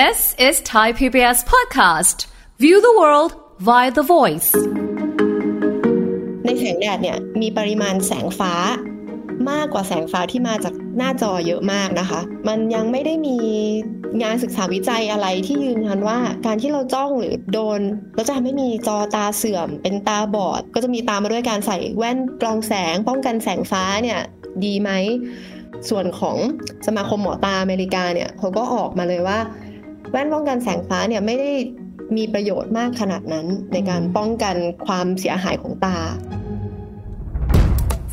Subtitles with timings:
[0.00, 2.26] This is Thai PBS podcast.
[2.58, 3.32] View the world
[3.68, 4.50] via the voice.
[6.44, 8.54] ในแสงแดดเนี่ยมีปริมาณแสงฟ้า
[9.50, 13.36] มากกว่าแสงฟ้าที่มาจากหน้าจอเยอะมากนะคะ มันยังไม่ได้มี
[14.22, 17.80] งานศึกษาวิจัยอะไรที่ยืนยันว่า การที่เราจ้องหรือโดน
[18.14, 24.20] เราจะทำให้มีจอตาเสื่อม เป็นตาบอด ก็จะมีตามมาด้วยการใส่แว่นกรองแสง ป้องกันแสงฟ้าเนี่ย
[24.64, 24.90] ดีไหม
[25.90, 26.36] ส่วนของ
[26.86, 29.38] สมาคมหมอตาอเมริกาเนี่ยเขาก็ออกมาเลยว่า
[30.14, 31.52] แว่นป้องกันแสงฟ้าเนี่ยไม่ได้
[32.16, 35.96] มีประโยชน์มากขนาดนั้นในการป้องกันความเสียหายของตา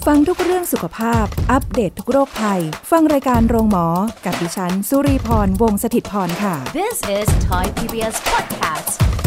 [0.05, 2.61] ฟังทุกเรื่องสุขภาพ อัปเดตททุกโรคภัย
[2.91, 3.87] ฟังรายการโรงหมอ
[4.25, 9.20] กับดิฉัน สุรีพร วงศิตพรค่ะ This is Thai PBS podcast.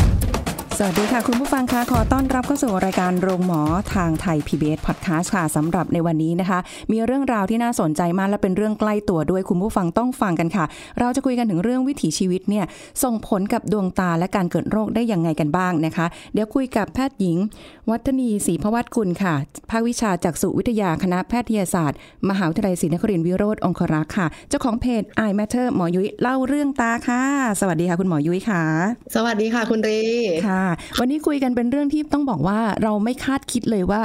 [0.78, 3.62] สวัสดีค่ะ คุณผู้ฟังคะขอต้อนรับเข้าสู่รายการโรงหมอ
[3.94, 6.58] ทางไทย PBS Podcast ค่ะสำหรับในวันนี้นะคะ
[6.92, 10.64] มีเรื่องราวที่น่าสนใจมากและเป็นเรื่องใกล้ตัวด้วยคุณผู้ฟังต้องฟังกันค่ะ
[11.00, 12.64] เราจะคุยกันถึงเรื่องวิถีชีวิตเนี่ย
[13.02, 17.36] ส่งผลกับดวงตาและการเกิดโรคได้ยังไงกันบ้างนะคะ เดี๋ยวคุยกับแพทย์หญิง
[17.90, 19.34] วัฒนีศรีพวัตกุลค่ะ
[19.70, 21.98] ภาควิชาจากสุวิทยาคณะแพทยศาสตร์
[22.30, 27.22] มหาวิทยาลัยศรีนครินทรวิโรธองครักษ์ค่ะ เจ้าของเพจ Eye Matter หมอยุ้ยเล่าเรื่องตาค่ะ
[27.60, 28.62] สวัสดีค่ะ คุณหมอยุ้ยค่ะ
[29.14, 30.02] สวัสดีค่ะคุณรี
[30.48, 30.63] ค่ะ
[30.98, 34.00] วันนี้คุยกันเป็นเรื่องที่ต้องบอกว่าเราไม่คาดคิดเลยว่า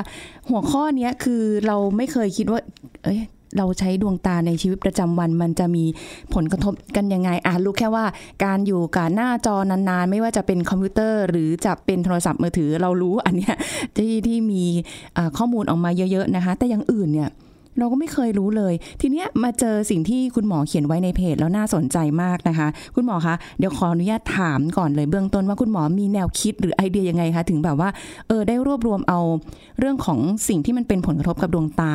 [0.50, 2.60] หัวข้อเนี้ยคือเราไม่เคยคิดว่า
[3.06, 3.22] เอ้ย
[3.58, 5.86] เราใช้ดวงตาในชีวิตประจำวันมันจะมี
[6.34, 8.06] ผลกระทบกันยังไง อะรู้แค่ว่า
[8.44, 13.56] การอยู่กับหน้าจอนานๆ ไม่ว่าจะเป็นคอมพิวเตอร์ หรือจะเป็นโทรศัพท์มือถือเรารู้อันเนี้ย
[13.98, 14.64] ที่ที่มี
[15.38, 17.30] ข้อมูลออกมาเยอะๆนะคะ แต่อย่างอื่นเนี่ย
[17.80, 27.90] เราก็ไม่เคยรู้เลย ทีเนี้ยมาเจอสิ่งที่คุณหมอเขียนไว้ในเพจแล้วน่าสนใจมากนะคะ คุณหมอคะเดี๋ยวขออนุญาตถามก่อนเลยเบื้องต้นว่าคุณหมอมีแนวคิดหรือไอเดียยังไงคะถึงแบบว่า
[28.28, 29.20] เออได้รวบรวมเอา
[29.80, 31.94] เรื่องของสิ่งที่มันเป็นผลกระทบกับดวงตา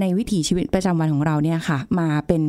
[0.00, 2.42] ในวิถีชีวิตประจำวันของเราเนี่ยค่ะ มาเป็น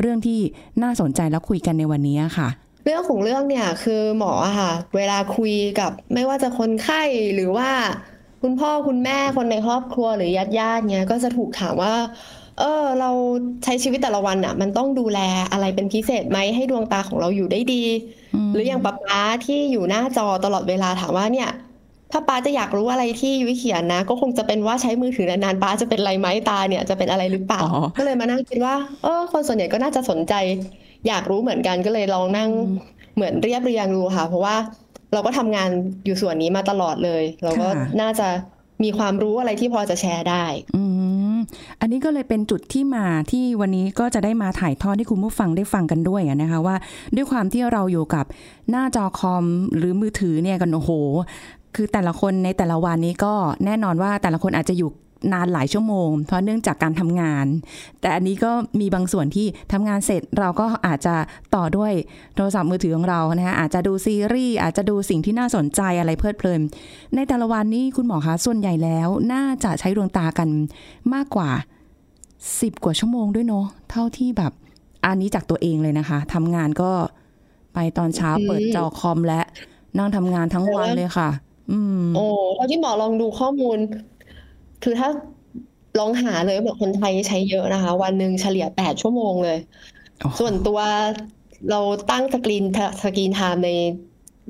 [0.00, 0.38] เรื่องที่
[0.82, 2.48] น่าสนใจแล้วคุยกันในวันนี้ค่ะ
[2.84, 7.02] เรื่องของเรื่องเนี่ยคือหมอค่ะ เวลาคุยกับไม่ว่าจะคนไข้
[7.34, 7.68] หรือว่า
[8.42, 11.94] คุณพ่อคุณแม่คนในครอบครัวหรือญาติญาติๆเนี่ยก็จะถูกถามว่า
[12.58, 13.10] เออ เรา
[13.64, 15.20] ใช้ชีวิตแต่ละวันอะมันต้องดูแล
[15.52, 17.84] อะไรเป็นพิเศษไหมให้ดวงตาของเราอยู่ได้ดี
[18.52, 21.50] หรืออย่างป๊าป๊าที่อยู่หน้าจอตลอดเวลาถามว่าเนี่ย
[22.12, 30.34] ถ้าป้าจะอยากรู้อะไรที่ยุ้ยเขียนนะ ก็คงจะเป็นว่าใช้มือถือนานๆป้าจะเป็นไรไหมตาเนี่ยจะเป็นอะไรหรือเปล่าอ๋อก็เลยมานั่งคิดว่า เออ คนส่วนใหญ่ก็น่าจะสนใจ
[31.08, 32.50] อยากรู้เหมือนกันก็เลยลองนั่ง
[33.14, 34.56] เหมือนเรียบเรียงดูค่ะ เพราะว่า
[35.12, 35.70] เราก็ทำงาน
[36.04, 38.28] อยู่ส่วนนี้มาตลอดเลย เราก็ค่ะน่าจะ
[38.82, 40.44] มีความรู้อะไรที่พอจะแชร์ได้
[40.76, 40.82] อื
[41.34, 41.38] ม
[41.80, 46.76] อันนี้ก็เลยเป็นจุดที่มาที่วันนี้ก็จะได้มาถ่ายทอดให้คุณผู้ฟังได้ฟังกันด้วยอะนะคะว่า
[47.16, 48.24] ด้วยความที่เราอยู่กับ
[48.70, 49.44] หน้าจอคอม
[49.76, 50.90] หรือมือถือเนี่ยกันโอ้โห
[51.74, 53.34] คือแต่ละคนในแต่ละวันนี้ก็
[53.64, 54.90] แน่นอนว่าแต่ละคนอาจจะอยู่
[55.32, 57.46] นานหลายชั่วโมง เพราะเนื่องจากการทำงาน
[58.00, 61.14] แต่อันนี้ก็มีบางส่วนที่ทำงานเสร็จเราก็อาจจะ
[61.54, 61.92] ต่อด้วย
[62.36, 66.60] โทรศัพท์มือถือของเรานะคะอาจจะดูซีรีส์อาจจะดูสิ่งที่น่าสนใจอะไรเพลิดเพลิน
[67.14, 70.48] ในแต่ละวันนี้คุณหมอคะส่วนใหญ่แล้วน่าจะใช้ดวงตากัน
[71.14, 71.50] มากกว่า
[72.16, 74.52] 10 กว่าชั่วโมงด้วยเนาะเท่าที่แบบ
[75.04, 76.90] อันนี้จากตัวเองเลยนะคะทำงานก็
[77.74, 79.40] ไปตอนเช้าอืมเปิดจอคอมและ
[79.98, 81.30] นั่งทำงานทั้งวันเลยค่ะ
[81.72, 83.78] อืม โอ้เท่าที่หมอลองดูข้อมูล
[84.82, 85.08] คือถ้า
[85.98, 89.58] ลองหาเลยแบบคนไทยใช้เยอะนะคะ วันหนึ่งเฉลี่ยแปดชั่วโมงเลย
[90.20, 90.78] โอ้โหส่วนตัว
[91.70, 92.64] เราตั้งสกรีน
[93.02, 93.70] screen time ใน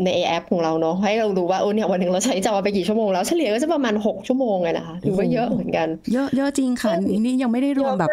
[0.04, 8.10] ในแอปของเราเนาะให้เราดูว่าโอ้เนี่ยวันหนึ่งเราใช้จอไปกี่ชั่วโมงแล้วเฉลี่ยก็จะประมาณหกชั่วโมงเลยนะคะถือว่าเยอะเหมือนกัน เยอะเยอะจริงค่ะนี่นี่ยังไม่ได้รวมแบบ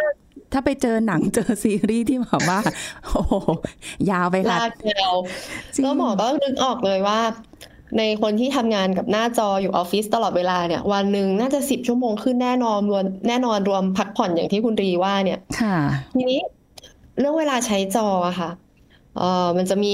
[0.54, 2.60] ถ้าไปเจอหนังเจอซีรีส์ที่แบบว่า
[3.06, 3.34] โอ้โห
[4.12, 5.14] ยาวไปค่ะลากยาว
[5.74, 7.20] จริงแล้วหมอก็นึกออกเลยว่า
[7.98, 15.78] ในคนที่ทำงานกับหน้าจออยู่ออฟฟิศตลอดเวลาเนี่ยวันหนึ่งน่าจะสิบชั่วโมงขึ้นแน่นอนรวมแน่นอนรวมพักผ่อนอย่างที่คุณรีว่าเนี่ยค่ะ
[16.16, 16.42] ทีนี้
[17.20, 18.52] เรื่องเวลาใช้จออะค่ะ
[19.18, 19.94] เอ่อมันจะมี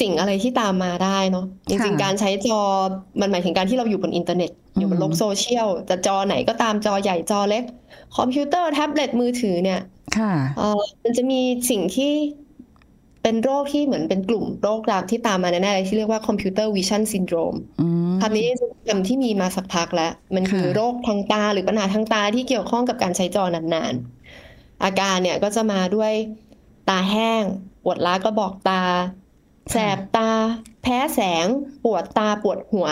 [0.00, 2.60] สิ่งอะไรที่ตามมาได้เนาะจริงค่ะๆการใช้จอ
[3.20, 7.64] มันหมายถึงการที่เราอยู่บนอินเทอร์เน็ต อยู่บนโลกอืมโซเชียลจะจอไหนก็ตามจอใหญ่จอเล็ก
[8.16, 9.80] คอมพิวเตอร์แท็บเล็ตมือถือเนี่ย
[10.18, 11.40] ค่ะเอ่อมันจะมี
[11.70, 12.12] สิ่งที่
[13.28, 26.12] เป็นโรคที่เหมือนเป็นกลุ่มโรคตามที่ตามมาแน่ๆเลยที่เรียกว่า computer vision syndrome อืมคำนี้เป็นคำที่มีมาสักพักแล้ว มันคือค่ะโรคทางตาหรือปัญหาทางตาที่เกี่ยวข้องกับการใช้จอนานๆ อาการเนี่ยก็จะมาด้วย
[26.88, 27.42] ตาแห้ง
[27.84, 28.82] ปวดล้ากระบอกตา
[29.72, 30.30] แสบตา
[30.82, 31.46] แพ้แสง
[31.84, 32.88] ปวดตาปวดหัว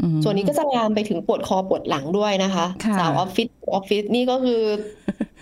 [0.00, 4.60] อืมส่วนนี้ก็จะลามไปถึงปวดคอปวดหลังด้วยนะคะค่ะสาวออฟฟิศออฟฟิศนี่ก็คือ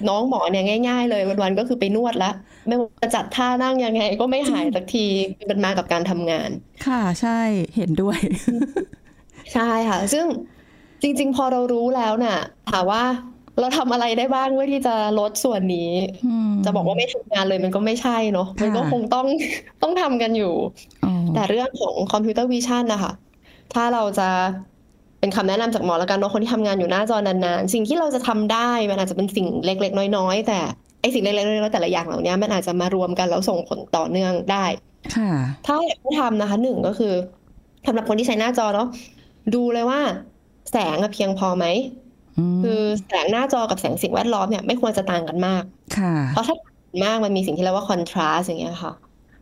[0.08, 2.30] น้องหมอเนี่ยง่าย ๆ เลยวันๆก็คือไปนวดละ
[2.66, 5.06] ไม่ว่าจะจัดท่านั่งยังไง ก็ไม่หายสักที
[5.50, 6.50] มันมากับการทำงาน
[6.86, 7.38] ค่ะใช่
[7.76, 8.18] เห็นด้วย
[9.54, 10.26] ใช่ค่ะ ซึ่ง
[11.02, 12.38] จริง ๆ พอเรารู้แล้วน่ะ
[12.70, 13.04] ถามว่า
[13.60, 15.92] เราทำอะไรได้บ้างเพื่อที่จะลดส่วนนี้
[16.26, 19.26] อืมจะบอกว่าไม่ทำงานเลยมันก็ไม่ใช่เนาะค่ะมันก็คงต้อง
[19.82, 20.54] ต้องทำกันอยู่
[21.04, 23.12] อ๋อแต่เรื่องของ computer vision นะคะ
[23.74, 24.28] ถ้าเราจะ
[25.20, 30.58] เป็นคำแนะนำจากหมอแล้วกันเนาะคนที่ทำงานอยู่หน้าจอนานๆ สิ่งที่เราจะทำได้มันอาจจะเป็นสิ่งเล็กๆ น้อยๆ แต่
[31.00, 34.64] ไอสิ่งเล็กๆน้อยๆแต่ละอย่างเหล่านี้มันอาจจะมารวมกันแล้วส่งผลต่อเนื่องได้
[35.16, 35.32] ค่ะ
[35.66, 37.14] ถ้าอยากให้ทำนะคะหนึ่งก็คือ
[37.86, 38.88] สำหรับคนที่ใช้หน้าจอเนาะ
[39.54, 40.00] ดูเลยว่า
[40.70, 41.66] แสงอะเพียงพอไหม
[42.38, 45.62] อืมคือแสงหน้าจอกับแสงสิ่งแวดล้อมเนี่ยไม่ควรจะต่างกันมาก
[45.98, 48.92] ค่ะ เพราะถ้าต่างมากมันมีสิ่งที่เรียกว่าคอนทราสอย่างเงี้ยค่ะ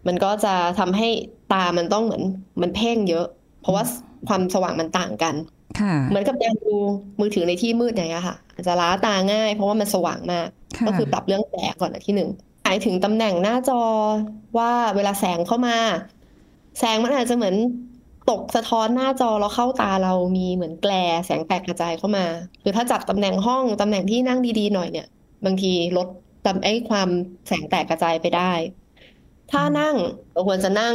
[0.07, 1.09] มันก็จะทำให้
[1.53, 2.23] ตามันต้องเหมือน
[2.63, 3.27] มันเพ่งเยอะ
[3.61, 3.85] เพราะว่า
[4.29, 5.35] ความสว่างมันต่างกัน
[5.81, 6.75] ค่ะ เหมือนกับการดู
[7.21, 12.31] มือถือในที่มืดอย่างเงี้ยค่ะอาจจะล้าตาง่ายเพราะว่ามันสว่างมากค่ะก็คือปรับเรื่องแสงก่อนอันที่หนึ่ง
[12.65, 13.83] หมายถึงตำแหน่งหน้าจอ
[14.59, 15.77] ว่าเวลาแสงเข้ามา
[16.79, 17.57] แสงมันอาจจะเหมือน
[18.31, 20.93] ตกสะท้อนหน้าจอแล้วเข้าตาเรามีเหมือนแกล
[21.27, 22.27] แสงแตกกระจายเข้ามา
[22.63, 25.07] หรือถ้าจับตำแหน่งห้องตำแหน่งที่นั่งดีๆหน่อยเนี่ย
[25.45, 26.09] บางทีลด
[26.47, 27.09] ตำไอ้ความ
[27.49, 28.53] แสงแตกกระจายไปได้
[29.53, 29.97] ถ้านั่ง
[30.33, 30.95] เราควรจะนั่ง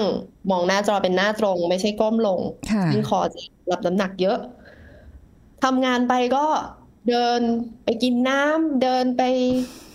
[0.51, 2.39] มองหน้าจอเป็นหน้าตรง ไม่ใช่ก้มลง
[2.72, 3.39] ค่ะยิ่งคอจะ
[3.72, 4.38] รับน้ำหนักเยอะ
[5.63, 6.46] ทำงานไปก็
[7.10, 7.42] เดิน
[7.84, 9.24] ไปกินน้ำเดินไป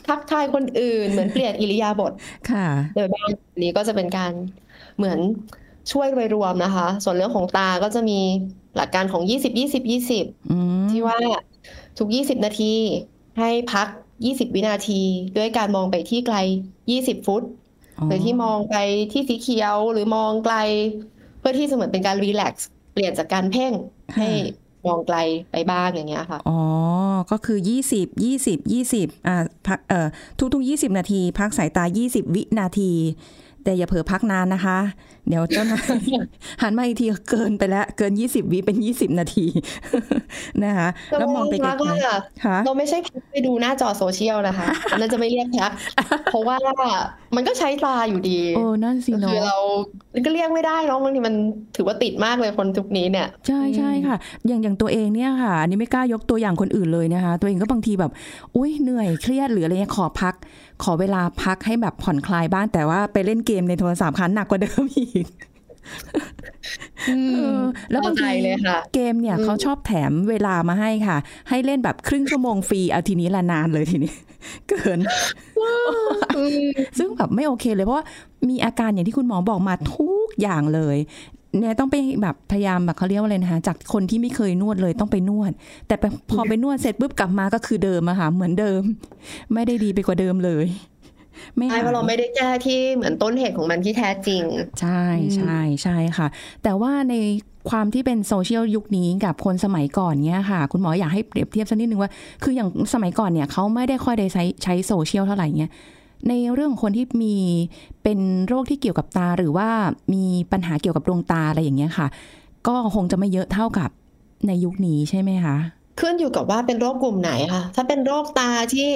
[0.09, 2.13] ทักทายคนอื่น เหมือนเปลี่ยนอิริยาบถ
[2.51, 4.33] ค่ะโดยบ้างอันนี้ก็จะเป็นการ
[4.97, 5.19] เหมือน
[5.93, 8.21] ช่วยโดยรวมนะคะ ส่วนเรื่องของตาก็จะมี
[8.77, 9.83] หลักการของ20 20
[10.13, 11.19] 20อืมที่ว่า
[11.99, 12.75] ทุก20นาที
[13.39, 13.89] ให้พัก
[14.23, 15.03] 20วินาที
[15.37, 16.37] ด้วยการมองไปที่ไกล
[16.83, 17.43] 20ฟุต
[18.07, 18.77] หรือที่มองไป
[19.13, 20.57] ที่สีเขียวหรือมองไกล
[21.39, 23.73] เพื่อที่จะเหมือนเป็นการรีแลกซ์เปลี่ยนจากการเพ่ง
[24.17, 24.29] ให้
[24.87, 25.19] มองไกล
[25.53, 26.59] ไปบ้างอย่างเงี้ยค่ะ อ๋อ
[27.31, 29.37] ก็คือยี่สิบยี่สิบยี่สิบอ่า
[29.67, 30.09] พักเอ่อ
[30.55, 32.93] ทุกๆยี่สิบนาที พักสายตายี่สิบวินาที
[33.65, 34.79] แต่อย่าเผลอพักนานนะคะ
[35.29, 36.01] เดี๋ยวเจ้านาย
[36.63, 39.47] หันมาอีกทีเกินไปแล้ว เกินยี่สิบวิเป็นยี่สิบนาที
[40.65, 45.71] นะคะแล้วมองไปไกลพักอะๆค่ะเราไม่ใช่พักไปดูหน้าจอโซเชียลนะคะอันนั้นจะไม่เรียกพัก
[46.33, 46.57] เพราะว่า
[47.37, 51.35] มันก็ใช้ตาอยู่ดีโอ้นั่นสิก็เนาคือเราะก็เรียกไม่ได้เนาะบางทีมัน
[51.77, 54.17] ถือว่าติดมากเลยคนทุกนี้เนี่ย ใช่ใช่ค่ะ
[54.47, 58.13] อย่างอย่างตัวเองเนี่ยค่ะ อันนี้ไม่กล้ายกตัวอย่างคนอื่นเลยนะคะ ตัวเองก็บางทีแบบ
[58.57, 60.35] อุ้ยเหนื่อยเครียดหรืออะไรเงี้ยขอพัก
[60.83, 65.27] ขอเวลาพักให้แบบผ่อนคลายบ้างแต่ว่าไปเล่นเกมในโทรศัพท์คันหนักกว่าเดิมอีก
[67.11, 67.61] อืเอมอ
[67.91, 71.17] แล้วบางเข้าใจทีเลยค่ะเกมเนี่ยอืมเขาชอบแถมเวลามาให้ค่ะ
[71.49, 74.13] ให้เล่นแบบครึ่งชั่วโมงฟรีเอาทีนี้ละนานเลยทีนี้
[74.69, 74.99] เกิน
[76.37, 76.67] อืม
[76.99, 78.05] ซึ่งแบบไม่โอเคเลยเพราะว่า
[78.49, 80.97] มีอาการอย่างที่คุณหมอบอกมาทุกอย่างเลย
[81.59, 85.53] เนี่ยต้องไปแบบพยายามแบบเขาเรียกว่าอะไรนะคะจากคนที่ไม่เคยนวดเลยต้องไปนวด
[85.87, 88.83] แต่ไปพอไปนวดเสร็จปุ๊บกลับมาก็คือเดิมอะค่ะเหมือนเดิม
[89.55, 90.67] ไม่ได้ดีไปกว่าเดิมเลย
[91.57, 94.43] ไม่ใช่หายเพราะเราไม่ได้แก้ที่เหมือนต้นเหตุของมันที่แท้จริง
[94.81, 95.05] ใช่
[95.37, 96.27] ใช่ใช่ค่ะ
[96.63, 97.15] แต่ว่าใน
[97.71, 102.11] ความที่เป็นโซเชียลยุคนี้กับคนสมัยก่อนเนี้ยค่ะ คุณหมออยากให้เปรียบเทียบสักนิดนึงว่า
[102.43, 105.71] คืออย่างสมัยก่อนเนี่ยเขาไม่ได้ค่อยได้ใช้ใช้โซเชียลเท่าไหร่เงี้ย
[106.29, 107.35] ในเรื่องของคนที่มี
[108.03, 108.19] เป็น
[108.49, 109.69] โรคที่เกี่ยวกับตาหรือว่า
[110.15, 112.07] มีปัญหาเกี่ยวกับดวงตาอะไรอย่างเงี้ยค่ะ
[112.67, 113.91] ก็คงจะไม่เยอะเท่ากับ
[114.47, 115.57] ในยุคนี้ใช่ไหมคะ
[116.01, 118.89] ขึ้นอยู่กับว่าเป็นโรคกลุ่มไหนค่ะ ถ้าเป็นโรคตาที่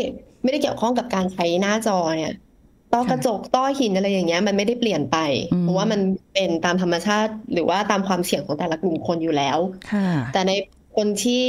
[0.43, 2.35] ไม่ได้เกี่ยวข้องกับการใช้หน้าจอเนี่ย
[2.93, 5.19] ต้อกระจกต้อหินอะไรอย่างเงี้ย มันไม่ได้เปลี่ยนไป
[5.53, 6.01] อืมเพราะว่ามัน
[6.35, 9.59] เป็นตามธรรมชาติ หรือว่าตามความเสี่ยงของแต่ละกลุ่มคนอยู่แล้ว
[9.93, 10.53] ค่ะแต่ใน
[10.97, 11.45] คนที่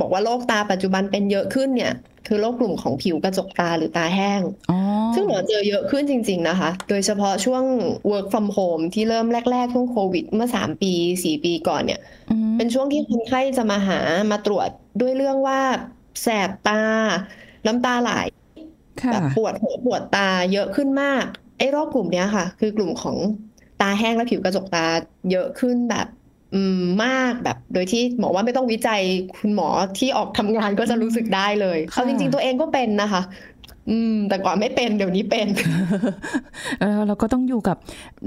[0.00, 1.92] บอกว่าโรคตาปัจจุบันเป็นเยอะขึ้นเนี่ย
[2.26, 4.40] คือโรคกลุ่มของผิวกระจกตาหรือตาแห้ง
[4.70, 4.78] อ๋อ
[5.14, 7.62] ซึ่งหมอเจอเยอะขึ้นจริง ๆนะคะ โดยเฉพาะช่วง
[8.10, 14.68] work from home ที่เริ่มแรก ๆ ช่วงโควิด เมื่อ3ปี4ปีก่อนเนี่ยอืมเป็นช่วงที่คนไข้จะมาหามาตรวจ
[15.00, 15.60] ด้วยเรื่องว่า
[16.22, 16.82] แสบตา
[17.66, 18.45] น้ำตาไหลค่ะ
[19.12, 21.24] แบบปวดหัวปวดตาเยอะขึ้นมาก
[21.58, 23.16] ไอ้โรคกลุ่มเนี้ยค่ะ คือกลุ่มของ
[23.80, 24.86] ตาแห้งและผิวกระจกตา
[25.30, 26.06] เยอะขึ้นแบบ
[26.54, 29.00] อืมมากแบบโดยที่หมอว่าไม่ต้องวิจัย
[29.36, 33.22] คุณหมอที่ออกทำงานก็จะรู้สึกได้เลยเอาจริง ๆ ตัวเองก็เป็นนะคะ
[33.90, 35.46] อืม แต่ก่อนไม่เป็นเดี๋ยวนี้เป็น
[36.80, 37.76] เออเราก็ต้องอยู่กับ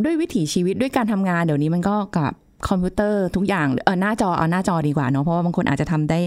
[0.04, 2.34] ด้วยวิถีชีวิตด้วยการทำงานเดี๋ยวนี้มันก็กับ
[2.68, 6.20] คอมพิวเตอร์ทุกอย่างเออหน้าจอเอาหน้าจอดีกว่าเนาะเพราะว่าบางคนอาจจะทำได้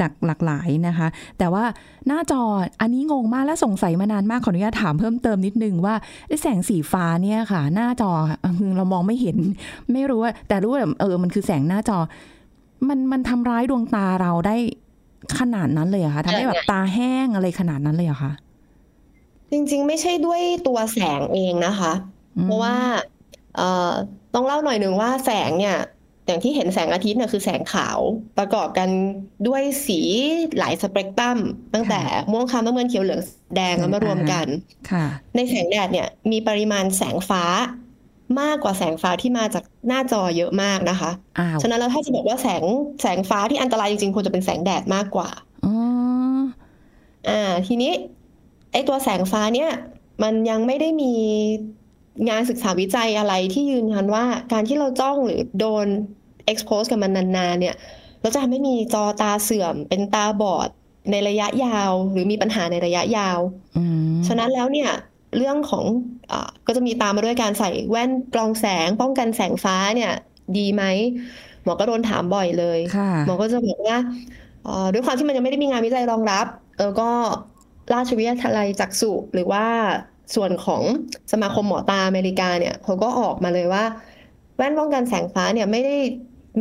[0.00, 1.64] จากหลากหลายนะคะ แต่ว่า
[2.08, 2.42] หน้าจอ
[2.80, 5.94] อันนี้งงมากและสงสัยมานานมากขออนุญาตถามเพิ่มเติมนิดนึงว่า
[6.28, 8.10] ไอ้แสงสีฟ้าเนี่ยค่ะ หน้าจอ
[8.58, 9.36] คือเรามองไม่เห็น
[9.92, 11.98] ไม่รู้ว่าแต่รู้ว่าเออมันคือแสงหน้าจอ
[12.88, 14.56] มันมันทำร้ายดวงตาเราได้
[15.38, 18.32] ขนาดนั้นเลยเหรอะคะทำให้แบบตาแห้งอะไรขนาดนั้นเลยเหรอคะ
[19.50, 21.92] จริง ๆ ไม่ใช่ด้วยตัวแสงเองนะคะ
[22.36, 23.17] อืมเพราะว่าเอ่อ
[24.34, 25.78] ต้องเล่าหน่อยหนึ่งว่าแสงเนี่ย
[26.26, 27.98] อย่างที่เห็นแสงอาทิตย์เนี่ยคือแสงขาว
[28.38, 28.88] ประกอบกัน
[29.48, 30.00] ด้วยสี
[30.58, 31.38] หลายสเปกตรัม
[31.74, 32.00] ตั้งแต่
[32.32, 33.22] ม่วงคล้ำน้ำเงินเขียวเหลือง
[33.56, 34.46] แดงแล้วมารวมกัน
[34.90, 35.04] ค่ะ
[35.36, 37.44] ในแสงแดดเนี่ยมีปริมาณแสงฟ้า
[38.40, 42.64] มากกว่าแสงฟ้าที่มาจากหน้าจอเยอะมากนะคะอ้าวฉะนั้นแล้วถ้าจะบอกว่าแสง
[43.02, 45.30] แสงฟ้าที่อันตรายจริงๆควรจะเป็นแสงแดดมากกว่า
[45.64, 45.74] อ๋อ
[47.28, 47.92] อ่า ทีนี้
[48.72, 49.70] ไอตัวแสงฟ้าเนี่ย
[50.22, 51.12] มันยังไม่ได้มี
[52.28, 55.86] งานศึกษาวิจัยอะไรที่ยืนยันว่าการที่เราจ้องหรือโดน
[56.52, 57.74] expose กับมันนานๆเนี่ย
[58.20, 60.68] เราจะทำให้มีจอตาเสื่อม เป็นตาบอด
[61.10, 63.38] ในระยะยาว หรือมีปัญหาในระยะยาว
[63.78, 63.84] อื
[64.14, 64.90] มฉะนั้นแล้วเนี่ย
[65.36, 65.84] เรื่องของ
[66.30, 70.12] อาก็จะมีตามมาด้วยการใส่แว่นกรองแสง ป้องกันแสงฟ้าเนี่ย
[70.56, 70.82] ดีไหม
[71.64, 73.96] หมอก็โดนถามบ่อยเลยค่ะหมอก็จะบอกว่า
[74.64, 76.46] เอ่อด้วยความที่มันยังไม่ได้มีงานวิจัยรองรับ
[76.80, 77.10] แล้วก็
[77.92, 79.66] ราชวิทยาลัยจักษุหรือว่า
[80.34, 80.82] ส่วนของ
[81.32, 83.84] สมาคมหมอตาอเมริกาเนี่ยเขาก็ออกมาเลยว่า
[84.56, 85.96] แว่นป้องกันแสงฟ้าเนี่ยไม่ได้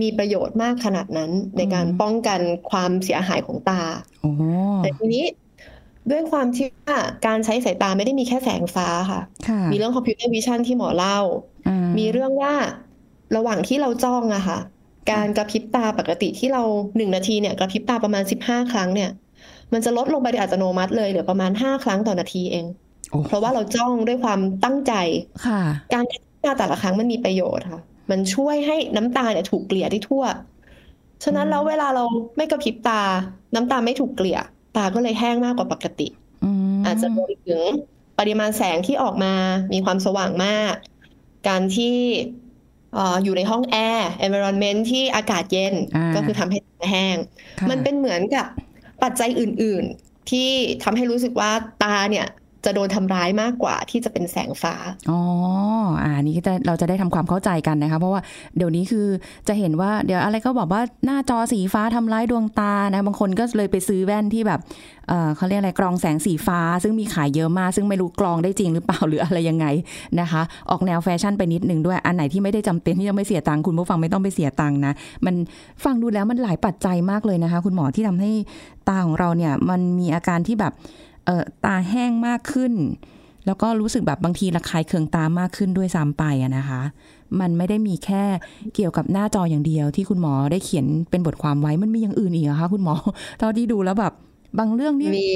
[0.02, 3.82] มีประโยชน์มากขนาดนั้นในการอืมป้องกันความเสียหายของตา
[4.22, 4.32] โอ้
[4.84, 5.26] แต่ทีนี้
[6.12, 6.98] ด้วยความที่ว่า
[7.28, 11.20] การใช้สายตาไม่ได้มีแค่แสงฟ้าค่ะค่ะมีเรื่องคอมพิวเตอร์วิชั่นที่หมอเล่า
[11.68, 12.54] อ่า มีเรื่องว่า
[13.36, 14.60] ระหว่างที่เราจ้องอะค่ะ
[15.12, 16.64] การกระพริบตาปกติที่เรา
[16.98, 19.10] หนึ่งนาทีเนี่ยกระพริบตาประมาณสิบห้าครั้งเนี่ย
[19.74, 22.87] มันจะลดลงไปโดยอัตโนมัติเลยเหลือประมาณห้าครั้งต่อนาทีเองโอ้
[23.28, 24.94] เพราะว่าเราจ้องด้วยความตั้งใจ
[25.48, 25.62] ค่ะ
[25.94, 30.24] การกระพริบตาแต่ละครั้งมันมีประโยชน์ค่ะ มันช่วยให้น้ำตาเนี่ยถูกเกลี่ยได้ทั่ว
[31.24, 32.04] ฉะนั้นแล้วเวลาเรา
[32.38, 33.02] ไม่กระพริบตา
[33.56, 34.40] น้ำตาไม่ถูกเกลี่ย
[34.78, 36.08] ตาก็เลยแห้งมากกว่าปกติ
[36.46, 37.60] อืมอาจจะรวมถึง
[38.20, 39.34] ปริมาณแสงที่ออกมา
[39.74, 40.74] มีความสว่างมาก
[41.48, 41.96] การที่
[42.94, 47.16] เอ่ออยู่ในห้องแอร์ environment ที่อากาศเย็นอ่าก็คือทำให้ตาแห้ง
[47.60, 48.46] ค่ะมันเป็นเหมือนกับ
[49.04, 50.50] ปัจจัยอื่น ๆ ที่
[50.84, 51.52] ทำให้รู้สึกว่า
[51.84, 52.28] ตาเนี่ย
[52.66, 54.76] จะโดนทำร้ายมากกว่าที่จะเป็นแสงฟ้า
[55.10, 55.20] อ๋อ
[56.04, 58.22] อ่า นี่จะเราจะได้ทำความเข้าใจกันนะคะ เพราะว่า
[58.58, 59.08] เดี๋ยวนี้คือ
[59.48, 64.60] จะเห็นว่าเดี๋ยวอะไรก็บอกว่าหน้าจอสีฟ้าทำร้ายดวงตานะ บางคนก็เลยไปซื้อแว่นที่แบบ
[65.08, 69.66] เออเขาเรียกอะไรกรองแสงสีฟ้า ซึ่งมีขายเยอะมาก ซึ่งไม่รู้กรองได้จริงหรือเปล่าหรืออะไรยังไง
[70.20, 74.94] นะคะ ออกแนวแฟชั่นไปนิดนึงด้วย อันไหนที่ไม่ได้จำเป็นที่จะไม่เสียตังค์คุณผู้ฟังไม่ต้องไปเสียตังค์นะ
[75.26, 75.36] มัน
[75.84, 78.32] ฟังดูแล้วมันหลายปัจจัยมากเลยนะคะ คุณหมอที่ทำให้
[78.90, 80.74] ตาของเราเนี่ยมันมีอาการที่แบบ
[81.66, 82.74] ตาแห้งมากขึ้น
[83.46, 86.82] แล้วก็รู้สึกแบบบางทีระคายเคืองตามากขึ้นด้วยซ้ำไปอะนะคะ
[87.40, 88.24] มันไม่ได้มีแค่
[88.76, 92.96] เกี่ยวกับหน้าจออย่างเดียว ที่คุณหมอได้เขียนเป็นบทความไว้มันมีอย่างอื่นอีกเหรอคะคุณหมอ
[93.42, 94.14] ตอนที่ดูแล้วแบบ
[94.60, 95.30] บางเรื่องนี่มี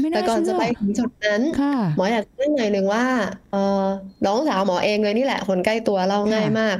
[0.00, 3.04] ไม่แต่น่าก่อนจะเชื่อไปถึงจุดนั้นค่ะหมออยากจะเล่าหน่อยหนึ่งว่า
[3.52, 3.82] เออ
[4.26, 6.76] น้องสาวหมอเองเลยนี่แหละ คนใกล้ตัวเล่าง่ายมาก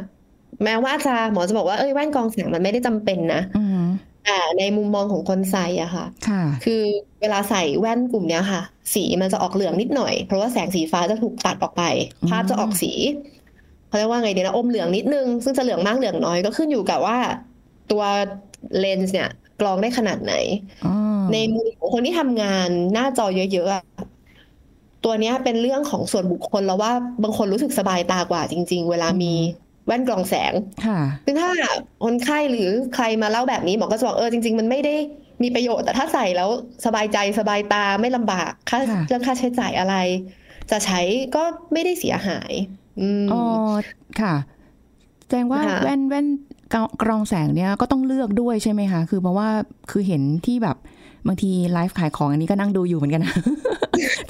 [0.65, 3.83] แม้ว่าจะหมอจะบอกว่าเอ้ยแว่นกรองแสงมันไม่ได้จำเป็นนะอืม
[4.27, 6.83] แต่ในมุมมองของคนใส่อะค่ะค่ะ คือ
[7.21, 8.63] เวลาใส่แว่นกลุ่มเนี้ยค่ะ
[8.95, 11.83] สีมันจะออกเหลืองนิดหน่อย เพราะว่าแสงสีฟ้าจะถูกตัดออกไป
[12.23, 12.93] อืมภาพจะออกสี
[13.89, 17.19] เขาเรียกว่าไงดีนะอมเหลืองนิดนึง ซึ่งจะเหลืองมากเหลืองน้อยก็ขึ้นอยู่กับว่า
[17.91, 18.03] ตัว
[18.79, 19.29] เลนส์เนี่ย
[19.61, 20.35] กรองได้ขนาดไหน
[20.87, 20.93] อ๋อ
[21.33, 23.83] ในมุมของคนที่ทำงานหน้าจอเยอะๆอะ
[25.05, 26.93] ตัวเนี้ยเป็นเรื่องของส่วนบุคคลแล้วว่า
[27.23, 29.33] บางคนรู้สึกสบายตากว่าจริง ๆ เวลามี
[29.87, 30.53] แว่นกรองแสง
[30.87, 31.51] ค่ะซึ่งถ้า
[32.05, 34.95] คนไข้หรือใครมาเล่าแบบนี้หมอก็จะบอกเออจริง ๆ มันไม่ได้
[35.43, 36.51] มีประโยชน์แต่ถ้าใส่แล้ว
[36.87, 39.95] สบายใจสบายตาไม่ลำบากค่าค่ะเรื่องค่าใช้จ่ายอะไร
[40.71, 41.01] จะใช้
[41.37, 42.53] ก็ไม่ได้เสียหาย
[43.01, 43.43] อืมอ๋อ
[44.21, 44.35] ค่ะ
[45.27, 46.27] แสดงว่าค่ะแว่นแว่น
[46.75, 49.49] กรองกรองแสงเนี่ยก็ต้องเลือกด้วยใช่ไหมคะ คือเพราะว่า
[49.91, 50.77] คือเห็นที่แบบ
[51.27, 53.35] บางทีไลฟ์ขายของอันนี้ก็นั่งดูอยู่เหมือนกันนะ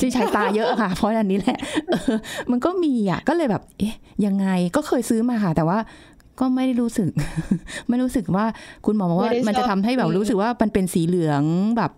[0.01, 2.17] ที่ใช้ตาเยอะค่ะ เพราะอันนี้แหละเออ
[2.51, 3.95] มันก็มีอะก็เลยแบบ เอ๊ะ
[4.27, 5.79] ยังไงก็เคยซื้อมาค่ะ แต่ว่า
[6.41, 7.11] ก็ไม่ได้รู้สึก
[7.89, 8.45] ไม่รู้สึกว่า
[8.87, 11.43] คุณหมอบอกว่าไม่ได้มันจะทำให้แบบชอบรู้สึกว่ามันเป็นสีเหลือง
[11.77, 11.91] แบบ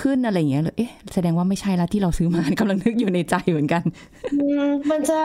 [0.00, 3.82] ขึ้นอะไรอย่างเงี้ยเลยเอ๊ะ แสดงว่าไม่ใช่ละที่เราซื้อมากำลังนึกอยู่ในใจเหมือนกัน
[4.34, 5.20] อืมมันจะ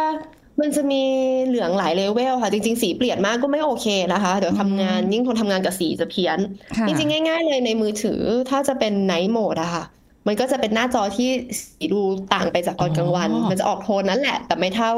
[0.62, 1.02] มันจะมี
[1.46, 6.40] เหลืองหลายเลเวลค่ะ จริง ๆ สีเปลี่ยนมากก็ไม่โอเคนะคะ เดี๋ยวทำงานยิ่งคนทำงานกับสีจะเพี้ยน
[6.78, 9.84] ค่ะจริง ๆ ง่าย ๆ เลยในมือถือถ้าจะเป็นไนท์โหมดอะค่ะ
[10.28, 11.30] มันก็จะเป็นหน้าจอที่
[11.76, 12.02] สีดู
[12.34, 14.94] ต่างไปจากตอนกลางวันอ๋อมันจะออกโทนนั้นแหละ แต่ไม่เท่า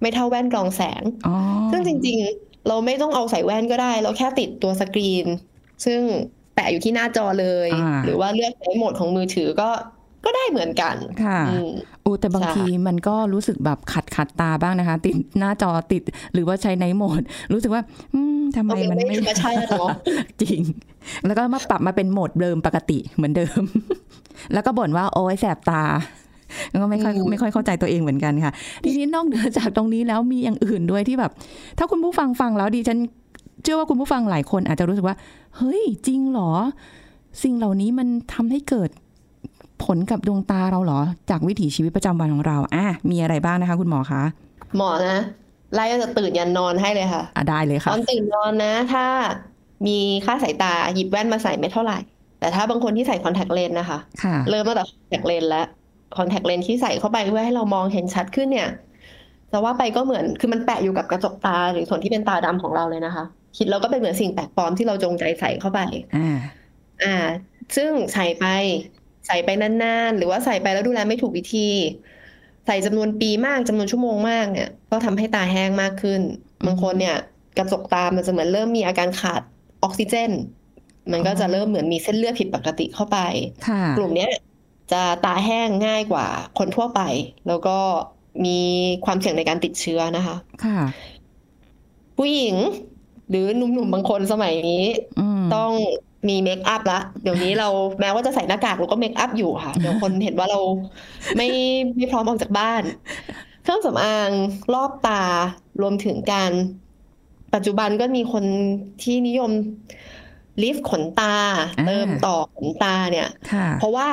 [0.00, 1.34] ไม่เท่าแว่นกรองแสงอ๋อ
[1.70, 5.26] ซึ่งจริง ๆ เราไม่ต้องเอาใส่แว่นก็ได้ เราแค่ติดตัวสกรีน
[5.84, 6.00] ซึ่ง
[6.54, 9.70] แปะอยู่ที่หน้าจอเลยอ่าหรือว่าเลือกใช้โหมดของมือถือก็
[10.26, 11.70] ก็ได้เหมือนกัน ค่ะอืม
[12.02, 16.02] โอ้แต่บางใช่ทีมันก็รู้สึกแบบขัดขัดตาบ้างนะคะ ติดหน้าจอติด
[16.32, 17.82] หรือว่าใช้ในโหมด รู้สึกว่า
[18.14, 19.90] อืมทำไมเอาเป็นมันไม่ไม่ธรรมชาติอะเนาะ
[20.42, 20.60] จริง
[21.26, 23.62] แล้วก็มาปรับมาเป็นโหมดเดิมปกติเหมือนเดิม
[24.52, 25.82] แล้วก็บ่นว่าโอ้ยแสบตา
[26.82, 28.52] ก็ไม่ค่อยอืมไม่ค่อยเข้าใจตัวเองเหมือนกันค่ะ
[28.84, 31.32] ทีนี้นอกเหนือจากตรงนี้แล้วมีอย่างอื่นด้วยที่แบบ
[31.78, 32.98] ถ้าคุณผู้ฟังฟังแล้วดิฉัน
[33.62, 35.16] เชื่อว่าคุณผู้ฟังหลายคนอาจจะรู้สึกว่า
[35.56, 36.50] เฮ้ยจริงเหรอ
[37.42, 38.90] สิ่งเหล่านี้มันทำให้เกิด
[39.84, 44.22] ผลกับดวงตาเราเหรอ จากวิถีชีวิตประจำวันของเราอะมีอะไรบ้างนะคะ คุณหมอคะ
[44.76, 45.10] หมอนะ
[45.72, 49.02] ไล่ตั้งแต่ตื่นยันนอนให้เลยค่ะอะได้เลยตค่ะอนตื่นนอนนะ ถ้า
[49.86, 49.90] มี
[50.24, 51.94] ค่าสายตาหยิบแว่นมาใส่ไม่เท่าไหร่
[52.38, 55.66] แต่ถ้าบางคนที่ใส่คอนแทคเลนส์นะคะค่ะเริ่มตั้งแต่คอนแทคเลนส์แล้ว
[56.16, 58.66] คอนแทคเลนส์ที่ใส่เข้าไปเพื่อให้เรามองเห็นชัดขึ้นเนี่ย
[59.50, 63.24] แต่ว่าไปก็เหมือนคือมันแปะอยู่กับกระจกตาหรือส่วนที่เป็นตาดำของเราเลยนะคะ
[63.56, 65.80] คิดแล้วก็เป็นเหมือนสิ่งแปลกปลอมที่เราจงใจใส่เข้าไป
[66.14, 66.20] อ่า
[67.02, 67.08] อ่า
[67.76, 68.44] ซึ่งใส่ไป
[69.26, 71.68] ใส่ไปนานๆ หรือว่าใส่ไปแล้วดูแลไม่ถูกวิธี
[72.66, 76.20] ใส่จำนวนปีมากจำนวนชั่วโมงมากเนี่ย ก็ทำให้ตาแห้งมากขึ้น
[76.66, 77.16] บางคนเนี่ย
[77.58, 79.42] กระจกตามันจะเหมือนเริ่มมีอาการขาด
[79.82, 80.30] ออกซิเจน
[81.12, 83.18] มันก็จะเริ่มเหมือนมีเส้นเลือดผิดปกติเข้าไป
[83.68, 84.30] ค่ะกลุ่มเนี้ย
[84.92, 86.26] จะตาแห้งง่ายกว่า
[86.58, 87.00] คนทั่วไป
[87.48, 87.78] แล้วก็
[88.46, 88.58] มี
[89.04, 90.80] ความเสี่ยงในการติดเชื้อนะคะ ค่ะ
[92.16, 92.56] ผู้หญิง
[93.30, 94.84] หรือหนุ่มๆบางคนสมัยนี้
[95.20, 95.70] อืมต้อง
[96.28, 97.68] มีเมคอัพละเดี๋ยวนี้เรา
[98.00, 100.60] แม้ว่าจะใส่หน้ากากเราก็เมคอัพอยู่ค่ะ เดี๋ยวคนเห็นว่าเรา
[101.36, 101.48] ไม่
[101.96, 102.82] ไม่พร้อมออกจากบ้าน
[103.62, 104.30] เครื่องสำอาง
[104.74, 105.22] รอบตา
[105.82, 106.52] รวมถึงการ
[107.54, 108.44] ปัจจุบันก็มีคน
[109.02, 109.50] ที่นิยม
[110.62, 111.34] ลิฟต์ขนตา
[111.86, 114.08] เติมต่อขนตาเนี่ยค่ะเพราะว่า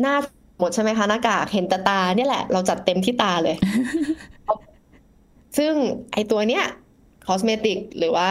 [0.00, 0.16] หน้า
[0.58, 3.56] หมดใช่ไหมคะหน้ากากเห็นแต่ตาเนี่ยแหละ เราจัดเต็มที่ตาเลย
[5.58, 5.72] ซึ่ง
[6.12, 6.64] ไอตัวเนี้ย
[7.26, 8.30] คอสเมติกหรือว่า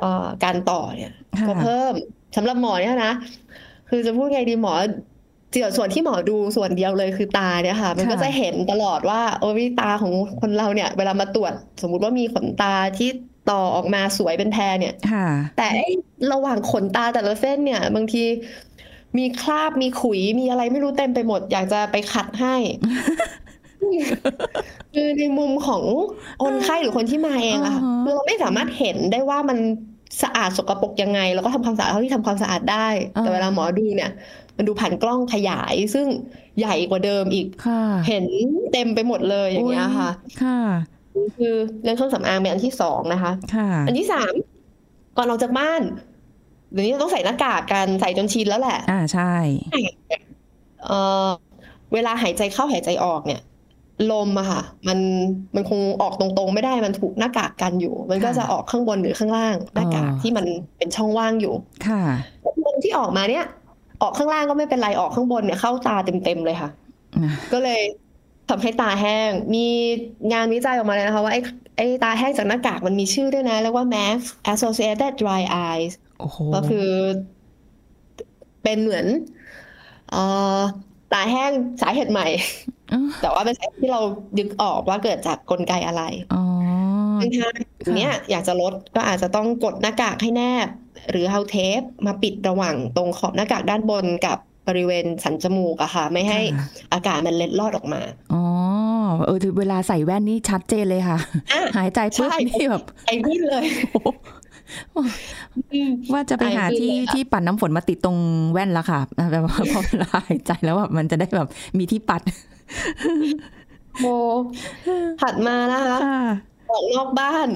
[0.00, 1.92] เอ่อการต่อเนี่ยค่ะก็เพิ่ม
[2.36, 3.12] สำหรับหมอเนี่ยนะ
[3.88, 4.74] คือจะพูดไงดีหมอ
[5.52, 13.08] เดี๋ยวส่วนที่หมอดูส่วนเดียวเลยคือตาเนี่ยค่ะ มันก็ค่ะจะเห็นตลอดว่าโอ้ยตาของคนเราเนี่ย เวลามาตรวจสมมุติว่ามีขนตาที่
[13.50, 15.88] ต่อออกมาสวยเป็นแพรเนี่ยค่ะแต่ไอ้
[16.32, 18.24] ระหว่างขนตาแต่ละเส้นเนี่ย บางที
[19.18, 22.56] มีคราบมีขุยมีอะไรไม่รู้เต็มไปหมด อยากจะไปขัดให้
[24.94, 25.82] คือในมุมของ
[26.42, 29.58] คนไข้หรือคนที่มาเองอะค่ะอ่าฮะคือเราไม่สามารถเห็นได้ว่ามัน
[30.22, 32.88] สะอาดสกปรกยังไง แล้วก็ทำความสะอาดเท่าที่ทำความสะอาดได้
[33.20, 34.10] แต่เวลาหมอดูเนี่ย
[34.56, 36.06] มันดูผ่านกล้องขยาย ซึ่ง
[36.58, 38.24] ใหญ่กว่าเดิมอีกค่ะเห็น
[38.72, 40.10] เต็มไปหมดเลยอย่างเงี้ยค่ะ
[40.42, 40.60] ค่ะ
[41.36, 44.32] คือเรื่องเครื่องสำอางเป็นอันที่สองนะคะค่ะอันที่สาม
[45.16, 45.82] ก่อนออกจากบ้าน
[46.72, 49.32] เดี๋ยวนี้เราต้องใส่หน้ากากกันใส่จนชินแล้วแหละ อ่าใช่
[50.86, 50.92] เอ
[51.26, 51.28] อ
[51.94, 53.40] เวลาหายใจเข้าหายใจออกเนี่ย
[54.10, 54.98] ลมอะค่ะ มัน
[55.54, 60.46] มันคงออกตรงๆ ไม่ได้มันถูกหน้ากากกันอยู่ มันก็ค่ะจะออกข้างบนหรือข้างล่างหน้ากากอ๋อที่มัน
[60.78, 61.54] เป็นช่องว่างอยู่
[61.86, 62.02] ค่ะ
[62.66, 63.46] ลมที่ออกมาเนี่ย
[64.02, 66.70] ออกข้างล่างก็ไม่เป็นไรออกข้างบนเนี่ยเข้าตาเต็มๆเลยค่ะ
[67.14, 67.80] อะก็เลย
[68.48, 69.66] ทำให้ตาแห้ง มี
[70.32, 71.40] งานวิจัยออกมาเลยนะคะว่าไอ้
[71.76, 76.88] ไอ้ตาแห้งจากหน้ากากมันมีชื่อด้วยนะเรียกว่า mask associated dry eyes โอ้โหก็คือ
[78.62, 79.06] เป็นเหมือน
[80.10, 80.22] เอ่
[80.58, 80.60] อ
[81.12, 81.50] ตาแห้ง
[81.82, 82.73] สาเหตุใหม่อ๋อ
[83.22, 84.00] แต่ว่าเป็นสาเหตุที่เรา
[84.38, 86.02] ดึกออกว่าเกิดจากกลไกอะไร
[86.34, 86.44] อ๋อ
[87.20, 87.50] ซึ่งถ้า
[87.82, 90.68] อย่างเนี้ยอยากจะลดก็อาจจะต้องกดหน้ากากให้แนบ
[91.10, 98.00] หรือเอาเทปมาปิดระหว่างตรงขอบหน้ากากด้านบนกับบริเวณสันจมูกอะค่ะ ไม่ให้ค่ะอากาศมันเล็ดลอดออกมา
[98.32, 98.42] อ๋อ
[99.26, 101.18] เออเวลาใส่แว่นนี่ชัดเจนเลยค่ะ
[101.52, 103.64] อะหายใจปุ๊บใช่นี่แบบไอ้นี่เลย
[106.12, 108.18] ว่าจะไปหาไอขึ้นที่เลยอะที่ปัดน้ำฝนมาติดตรง
[108.52, 112.22] แว่นละค่ะแบบว่าพอเวลาหายใจแล้วแบบมันจะได้แบบมีที่ปัด
[114.00, 114.06] โม
[115.20, 116.22] ถัดมานะคะค่ะ
[116.70, 117.48] ออกนอกบ้าน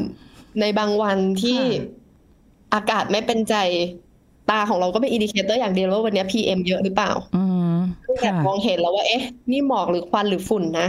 [0.60, 1.96] ในบางวันที่ค่ะ
[2.74, 3.54] อากาศไม่เป็นใจ
[4.50, 10.88] ตาของเราก็เป็น indicator อย่างดีเลยว่าวันนี้ PM เยอะหรือเปล่าอืมคือแบบค่ะมองเห็นแล้วว่า เอ๊ะ นี่หมอกหรือควันหรือฝุ่นนะ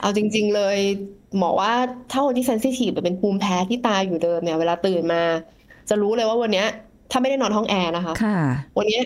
[0.00, 0.78] เอาจริง ๆ เลย
[1.38, 1.72] หมอว่า
[2.10, 5.22] ถ้าคนที่เซนซิทีฟเป็นภูมิแพ้ที่ตาอยู่เดิมเนี่ย เวลาตื่นมา
[5.88, 6.66] จะรู้เลยว่าวันเนี้ย
[7.10, 8.38] ถ้าไม่ได้นอนห้องแอร์นะคะค่ะ
[8.78, 8.98] วันนี้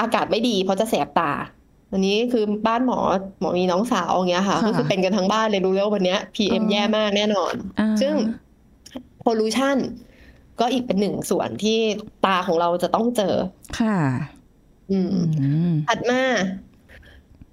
[0.00, 1.32] อากาศไม่ดีเพราะจะแสบตา
[1.96, 2.98] วันนี้คือบ้านหมอ
[3.40, 8.14] หมอมีน้องสาวอย่างเงี้ยค่ะค่ะก็คือเป็นกันทั้งบ้านเลยรู้เลยว่าวันเนี้ย PM อ๋อแย่มากแน่นอนอ่าซึ่ง
[9.24, 9.76] pollution
[10.60, 11.78] ก็อีกเป็นหนึ่งส่วนที่
[12.24, 13.34] ตาของเราจะต้องเจอ
[13.80, 13.98] ค่ะ
[14.90, 15.20] อืมอื
[15.70, 16.22] มถัดมา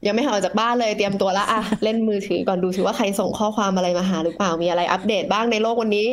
[0.05, 6.09] ยังไม่ออกจากบ้านเลยเตรียมตัวแล้วอะเล่นมือถือก่อนดูสิว่าใครส่งข้อความอะไรมาหาหรือเปล่ามีอะไรอัปเดตบ้างในโลกวันนี้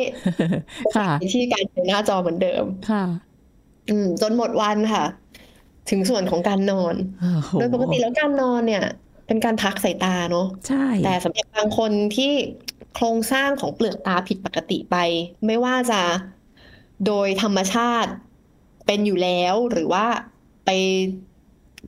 [0.97, 3.03] ค่ะที่การดูหน้าจอเหมือนเดิม ค่ะ
[3.89, 5.05] อืม จนหมดวันค่ะ
[5.89, 8.83] ถึงส่วนของการนอนโอ้โหโดยปกติแล้วการนอนเนี่ย
[9.27, 12.31] เป็นการพักสายตาเนาะใช่ แต่สำหรับบางคนที่
[12.95, 14.95] โครงสร้างของเปลือกตาผิดปกติไป
[15.45, 16.01] ไม่ว่าจะ
[17.05, 18.11] โดยธรรมชาติ
[18.85, 20.05] เป็นอยู่แล้วหรือว่า
[20.65, 20.69] ไป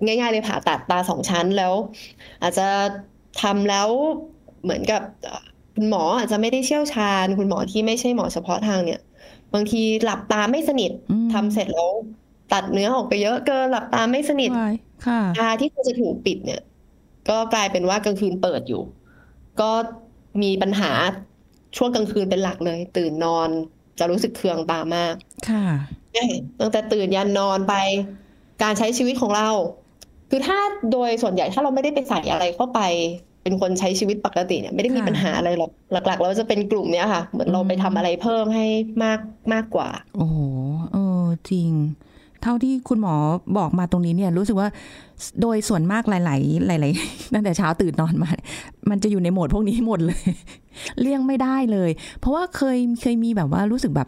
[0.06, 1.74] ง่ายๆเลยผ่าตัดตาสองชั้นแล้ว
[2.42, 2.68] อาจจะ
[3.42, 3.90] ทำแล้ว
[4.64, 5.42] เหมือนกับเอ่อ
[5.76, 9.00] คุณหมออาจจะไม่ได้เชี่ยวชาญ คุณหมอที่ไม่ใช่หมอเฉพาะทางเนี่ย
[9.54, 11.92] บางทีหลับตาไม่สนิทอืมทำเสร็จแล้ว
[12.54, 14.76] ตัดเนื้อออกไปเยอะเกินหลับตาไม่สนิทวาย
[15.08, 16.62] ค่ะตาที่ควรจะถูกปิดเนี่ย
[17.30, 18.82] ก็กลายเป็นว่ากลางคืนเปิดอยู่
[19.62, 19.72] ก็
[20.42, 20.92] มีปัญหา
[21.78, 23.50] ช่วงกลางคืนเป็นหลักเลย ตื่นนอน
[24.00, 25.14] จะรู้สึกเคืองตามาก
[25.50, 25.66] ค่ะ
[26.60, 27.76] ตั้งแต่ตื่นยันนอนไป
[28.64, 29.50] การใช้ชีวิตของเรา
[30.30, 30.58] คือถ้า
[30.92, 32.80] โดยส่วนใหญ่ถ้าเราไม่ได้ไปใส่อะไรเข้าไป
[33.44, 38.66] เป็นคนใช้ชีวิตปกติเนี่ย ไม่ได้มีค่ะปัญหาอะไรหรอกหลัก ๆ เราจะเป็นกลุ่มเนี้ยค่ะ เหมือนเราไปทำอะไรเพิ่มให้
[39.04, 39.20] มาก
[39.54, 40.38] มากกว่า โอ้โห
[40.94, 41.72] เออจริง
[42.43, 43.15] เท่าที่คุณหมอ
[43.58, 44.69] บอกมาตรงนี้เนี่ยรู้สึกว่า
[45.41, 48.30] โดยส่วนมากหลาย ๆ หลาย ๆ ตั้งแต่เช้าตื่นนอนมา
[48.89, 50.21] มันจะอยู่ในโหมดพวกนี้หมดเลย
[51.01, 54.08] เลี่ยงไม่ได้เลย เพราะว่าเคยเคยมีแบบว่ารู้สึกแบบ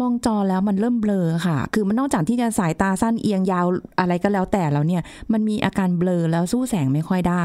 [0.00, 3.66] มองจอแล้วมันเริ่มเบลอค่ะ คือมันนอกจากที่จะสายตาสั้นเอียงยาว
[4.00, 7.44] อะไรก็แล้วแต่แล้วเนี่ย มันมีอาการเบลอแล้วสู้แสงไม่ค่อยได้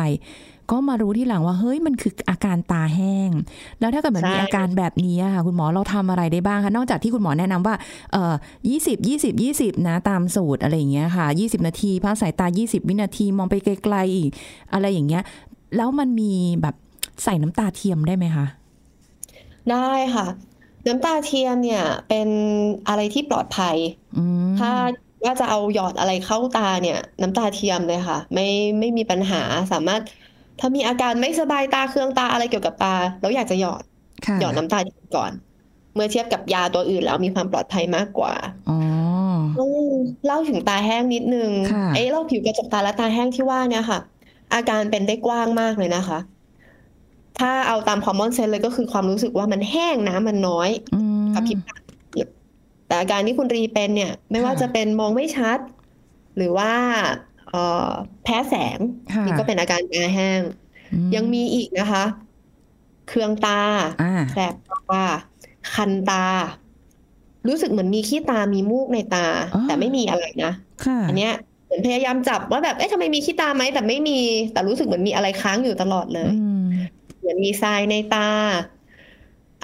[0.72, 3.30] ก็มารู้ที่หลังว่าเฮ้ยมันคืออาการตาแห้ง
[3.80, 7.76] แล้วถ้าเกิดมันมีใช่อาการแบบนี้อะค่ะคุณหมอเราทำอะไรได้บ้างคะนอกจากที่คุณหมอแนะนำว่า
[8.12, 8.34] เอ่อ
[8.70, 14.32] ยี่สิบยี่สิบยี่สิบนะตามสูตรอะไรอย่างเงี้ยค่ะยี่สิบนาทีพักสายตายี่สิบวินาทีมองไปไกลๆอีก
[14.74, 15.24] อะไรอย่างเงี้ย
[15.76, 16.76] แล้วมันมีแบบ
[17.24, 18.46] ใส่น้ำตาเทียมได้ไหมคะ
[19.72, 20.28] ได้ค่ะ
[20.88, 22.30] น้ำตาเทียมเนี่ยเป็น
[22.88, 23.78] อะไรที่ปลอดภัย
[24.18, 24.72] อืมถ้า
[25.24, 28.48] ว่าจะเอาหยอดอะไรเข้าตาเนี่ย น้ำตาเทียมเลยค่ะ ไม่
[28.80, 30.02] ไม่มีปัญหาสามารถ
[30.60, 33.84] ถ้ามีอาการไม่สบายตาเคืองตาอะไรเกี่ยวกับตาแล้วอยากจะหยอด
[34.26, 35.32] ค่ะหยอดน้ำตาเทียมก่อน
[35.94, 38.34] เมื่อเทียบกับยาตัวอื่นแล้วมีความปลอดภัยมากกว่า
[38.70, 38.78] อ๋อ
[39.60, 39.72] ต้อง
[40.26, 44.00] เล่าถึงตาแห้งนิดนึงค่ะไอ้โรคผิวกระจกตาและตาแห้งที่ว่าเนี่ยค่ะ
[44.54, 46.20] อาการเป็นได้กว้างมากเลยนะคะ
[47.40, 51.76] ถ้าเอาตาม common sense เลยก็คือความรู้สึกว่ามันแห้งน้ำมันน้อยอืมกับพริบตา
[52.88, 55.58] แต่อาการที่คุณรีเป็นเนี่ย ไม่ว่าค่ะจะเป็นมองไม่ชัด
[56.38, 57.27] หรือว่าเอ่อ
[58.24, 58.80] แพ้แสง
[59.14, 60.42] ค่ะนี่ก็เป็นอาการตาแห้ง
[60.94, 62.04] อืยังมีอีกนะคะ
[63.08, 63.62] เคืองตา
[64.02, 65.04] อ่าแสบตา
[65.74, 66.26] คันตา
[67.48, 70.52] รู้สึกเหมือนมีขี้ตามีมูกในตาอ๋อแต่ไม่มีอะไรนะ
[70.86, 71.34] ค่ะอันเนี้ย
[71.66, 74.20] เหมือนพยายามจับว่าแบบเอ๊ะทำไมมีขี้ตาไหมแต่ไม่มี
[74.54, 76.66] แต่รู้สึกเหมือนมีอะไรค้างอยู่ตลอดเลยอืม
[77.20, 78.30] เหมือนมีทรายในตา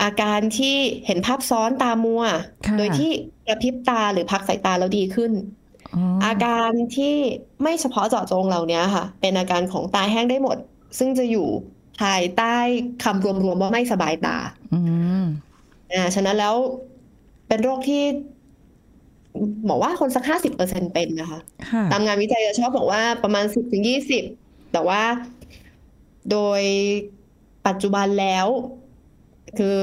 [0.01, 2.23] อาการที่เห็นภาพซ้อนตามัว
[2.67, 3.11] ค่ะโดยที่
[3.47, 5.31] กระพริบตาหรือพักสายตาแล้วดีขึ้น
[5.95, 7.15] อ๋ออาการที่
[7.61, 10.57] ไม่เฉพาะเจาะจงเหล่านี้ค่ะ เป็นอาการของตาแห้งได้หมด
[10.97, 11.47] ซึ่งจะอยู่
[12.01, 12.55] ภายใต้
[13.03, 14.37] คำรวมๆว่าไม่สบายตา
[14.73, 14.79] อื
[15.21, 15.23] ม
[15.93, 16.55] อ่าฉะนั้นแล้ว
[17.47, 18.03] เป็นโรคที่
[19.69, 21.39] บอกว่าคนสักห้าสิบเปอร์เซ็นเป็นนะคะ
[21.71, 24.23] ค่ะตามงานวิจัยจะชอบบอกว่าประมาณสิบถึงยี่สิบ
[24.73, 25.01] แต่ว่า
[26.31, 26.61] โดย
[27.67, 28.47] ปัจจุบันแล้ว
[29.57, 29.77] คือ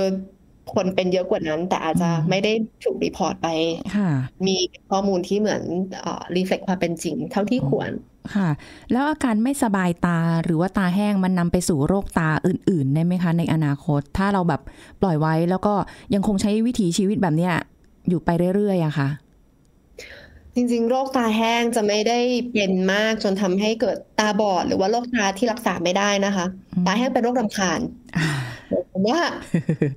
[0.68, 2.50] คนเป็นเยอะกว่านั้น แต่อาจจะอืมไม่ได้
[2.82, 3.46] ถูก report ไป
[3.92, 4.08] ค่ะ
[4.46, 4.56] มี
[4.88, 5.62] ข้อมูลที่เหมือน
[6.00, 7.90] เอ่อ reflect ความเป็นจริง เท่าที่ควร
[8.34, 8.48] ค่ะ
[8.92, 14.60] แล้วอาการไม่สบายตาหรือว่าตาแห้งมันนำไปสู่โรคตาอื่นๆได้ไหมคะ ในอนาคต ถ้าเราแบบ
[15.00, 15.74] ปล่อยไว้แล้วก็
[16.14, 17.54] ยังคงใช้วิถีชีวิตแบบเนี้ย
[18.08, 19.08] อยู่ไปเรื่อยๆอะค่ะ
[20.54, 22.14] จริงๆ โรคตาแห้งจะไม่ได้
[22.50, 26.44] เป็นมากจนทำให้เกิดตาบอด หรือว่าโรคตาที่รักษาไม่ได้นะคะ
[26.74, 27.80] อืมตาแห้งเป็นโรครำคาญ
[28.16, 28.49] อ่า
[28.92, 29.20] ผมว่า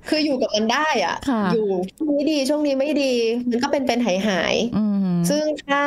[0.08, 3.12] คืออยู่กับมันได้อะค่ะ อยู่ช่วงนี้ดีช่วงนี้ไม่ดี
[3.50, 4.84] มันก็เป็นเป็นหายหายๆอื
[5.14, 5.80] มซึ่งถ้า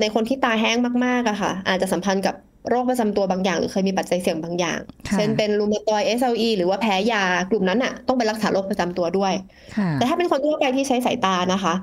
[0.00, 2.34] ในคนที่ตาแห้งมากๆอะค่ะ อาจจะสัมพันธ์กับ
[2.68, 9.34] โรคประจำตัวบางอย่าง หรือเคยมีปัจจัยเสี่ยงบางอย่างค่ะเช่นเป็นรูมาตอยด์ SLE หรือว่าแพ้ยากลุ่มนั้นอะต้องไปรักษาโรคประจำตัวด้วย
[9.76, 11.74] ค่ะแต่ถ้าเป็นคนทั่วไปที่ใช้สายตานะคะ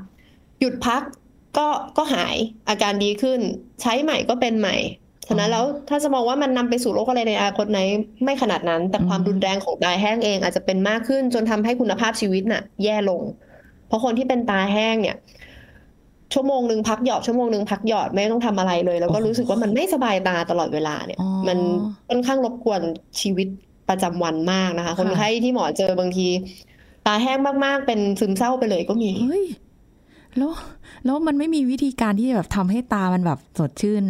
[0.60, 1.02] หยุดพัก
[1.58, 2.36] ก็ก็หาย
[2.70, 3.40] อาการดีขึ้น
[3.82, 4.76] ใช้ใหม่ก็เป็นใหม่
[5.30, 7.80] ฉะนั้นแล้วถ้าจะมองว่ามันนำไปสู่โรคอะไรในอนาคตไหน
[8.24, 13.22] ไม่ขนาดนั้น แต่ความอืมรุนแรงของตาแห้งเองอาจจะเป็นมากขึ้นจนทำให้คุณภาพชีวิตน่ะ แย่ลง
[13.88, 15.16] เพราะคนที่เป็นตาแห้งเนี่ย
[16.34, 21.58] ชั่วโมงหนึ่งพักหยอดชั่วโมงหนึ่งพักหยอดไม่ต้องทำอะไรเลย แล้วก็รู้สึกว่ามันไม่สบายตาตลอดเวลาเนี่ยอ๋อมัน
[22.10, 22.82] ค่อนข้างรบกวน
[23.22, 23.48] ชีวิต
[23.90, 26.28] ประจำวันมากนะคะค่ะคนไข้ที่หมอเจอบางที
[27.08, 29.46] ตาแห้งมากๆ เป็นซึมเศร้าไปเลยก็มีเฮ้ย
[30.38, 30.52] แล้ว
[31.06, 34.04] แล้วมันไม่มีวิธีการที่จะแบบทำให้ตามันแบบสดชื่น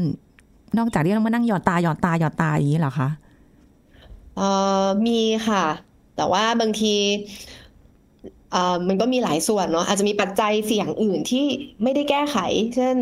[0.77, 3.09] นอกจากที่เรามานั่งหยอดตาหยอดตาหยอดตาอย่างนี้เหรอคะ
[4.37, 4.49] เอ่
[4.83, 5.65] อมีค่ะ
[6.15, 6.95] แต่ว่าบางที
[8.51, 11.45] เอ่อมันก็มีหลายส่วนเนาะอาจจะมีปัจจัยเสี่ยงอื่นที่
[11.83, 12.37] ไม่ได้แก้ไข
[12.75, 12.97] เช่น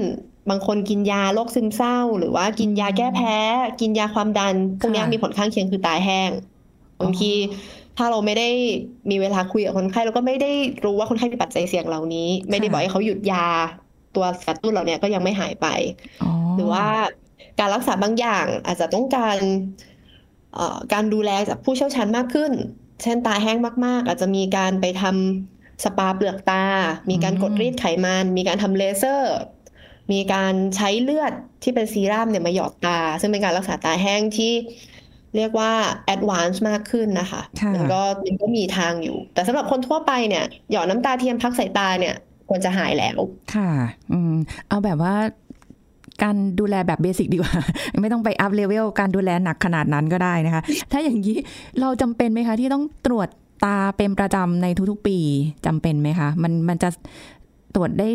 [0.50, 3.36] บางคนกินยาโรคซึมเศร้า หรือว่ากินยาแก้แพ้
[3.82, 6.32] กินยาความดันพวกเนี้ยค่ะมีผลข้างเคียงคือตาแห้ง
[7.02, 7.32] บางที
[7.98, 8.50] ถ้าเราไม่ได้
[9.10, 10.52] มีเวลาคุยกับคนไข้เราก็ไม่ได้
[10.86, 13.48] รู้ว่าคนไข้มีปัจจัยเสี่ยงเหล่านี้ ไม่ได้บอกให้เขาหยุดยา
[14.16, 15.68] ตัวกระตุ้นเหล่าเนี้ยก็ยังไม่หายไป
[16.24, 16.86] อ๋อหรือว่า
[17.60, 19.38] การรักษาบางอย่างอาจจะต้องการ
[20.56, 22.52] เอ่อการดูแลจากผู้เชี่ยวชาญมากขึ้น
[23.04, 26.66] เช่นตาแห้งมาก ๆ อาจจะมีการไปทำสปาเปลือกตา
[27.10, 29.38] มีการกดรีดไขมัน มีการทำเลเซอร์
[30.12, 34.54] มีการใช้เลือดที่เป็นซีรั่มเนี่ยมาหยอดตา ซึ่งเป็นการรักษาตาแห้งที่
[35.36, 35.72] เรียกว่า
[36.06, 42.16] advance มากขึ้นนะคะค่ะมันก็มันก็มีทางอยู่ แต่สำหรับคนทั่วไปเนี่ยหยอดน้ำตาเทียมพักสายตาเนี่ย
[42.50, 43.20] ควรจะหายแล้ว
[43.56, 43.72] ค่ะ
[44.12, 44.36] อืม
[44.70, 45.16] เอาแบบว่า
[46.24, 47.54] การดูแลแบบ basic ดีกว่า
[48.02, 51.38] ไม่ต้องไป up level การดูแลหนักขนาดนั้นก็ได้นะคะ ถ้าอย่างนี้
[51.80, 53.28] เราจำเป็นไหมคะ ที่ต้องตรวจ
[53.66, 55.18] ตาเป็นประจำในทุกๆ ปี
[55.66, 56.90] จำเป็นไหมคะ มันมันจะ
[57.76, 58.10] ตรวจได้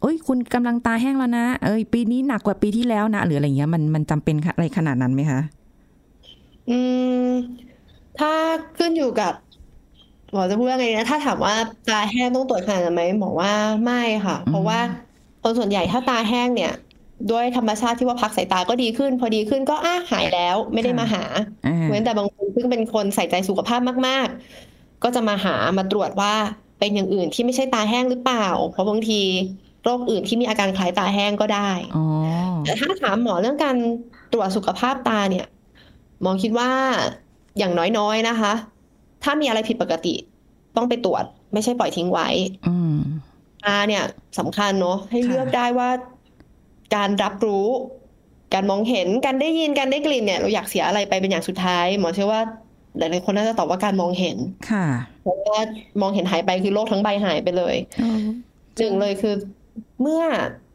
[0.00, 5.40] เอ้ยคุณกำลังตาแห้งแล้วนะ เอ้ย ปีนี้หนักกว่าปีที่แล้วนะ หรืออะไรเงี้ยมันมันจำเป็นอะไรขนาดนั้นไหมคะ
[6.70, 6.78] อื
[7.24, 7.28] ม
[8.18, 8.32] ถ้า
[8.78, 9.32] ขึ้นอยู่กับ
[10.32, 11.54] หมอจะพูดว่าไงนะ ถ้าถามว่า
[11.88, 13.52] ตาแห้งต้องตรวจขนาดนั้นไหมหมอว่า
[13.84, 14.78] ไม่ค่ะ เพราะว่า
[15.42, 16.72] คนส่วนใหญ่ถ้าตาแห้งเนี่ย
[17.30, 21.24] ด้วยธรรมชาติที่ว่าพักสายตาก็ดีขึ้น พอดีขึ้นก็อะหายแล้วไม่ได้มาหา
[21.66, 24.26] อ่าเว้นแต่บางคนซึ่งเป็นคนใส่ใจสุขภาพมาก
[24.64, 26.34] ๆ ก็จะมาหามาตรวจว่า
[26.78, 29.22] เป็นอย่างอื่นที่ไม่ใช่ตาแห้งหรือเปล่า เพราะบางที
[29.84, 32.04] โรคอื่นที่มีอาการคล้ายตาแห้งก็ได้อ๋อ
[32.64, 33.76] แต่ถ้าถามหมอเรื่องการ
[34.32, 35.46] ตรวจสุขภาพตาเนี่ย
[36.20, 36.70] หมอคิดว่า
[37.58, 38.52] อย่างน้อยๆนะคะ
[39.22, 40.14] ถ้ามีอะไรผิดปกติ
[40.76, 42.28] ต้องไปตรวจ ไม่ใช่ปล่อยทิ้งไว้
[42.68, 42.98] อืม
[43.64, 44.04] ตาเนี่ย
[44.38, 45.90] สำคัญเนาะให้ค่ะเลือกได้ว่า
[46.94, 47.66] การรับรู้
[48.54, 52.40] การมองเห็นการได้ยินการได้กลิ่นเนี่ยเราอยากเสียอะไรไปเป็นอย่างสุดท้าย หมอเชื่อว่า
[52.98, 54.36] หลายๆคนน่าจะตอบว่าการมองเห็น
[54.70, 54.86] ค่ะ
[55.22, 55.62] เพราะว่า
[56.00, 57.76] มองเห็นหายไปคือโลกทั้งใบหายไปเลย
[58.78, 59.34] หนึ่งเลยคือ
[60.02, 60.22] เมื่อ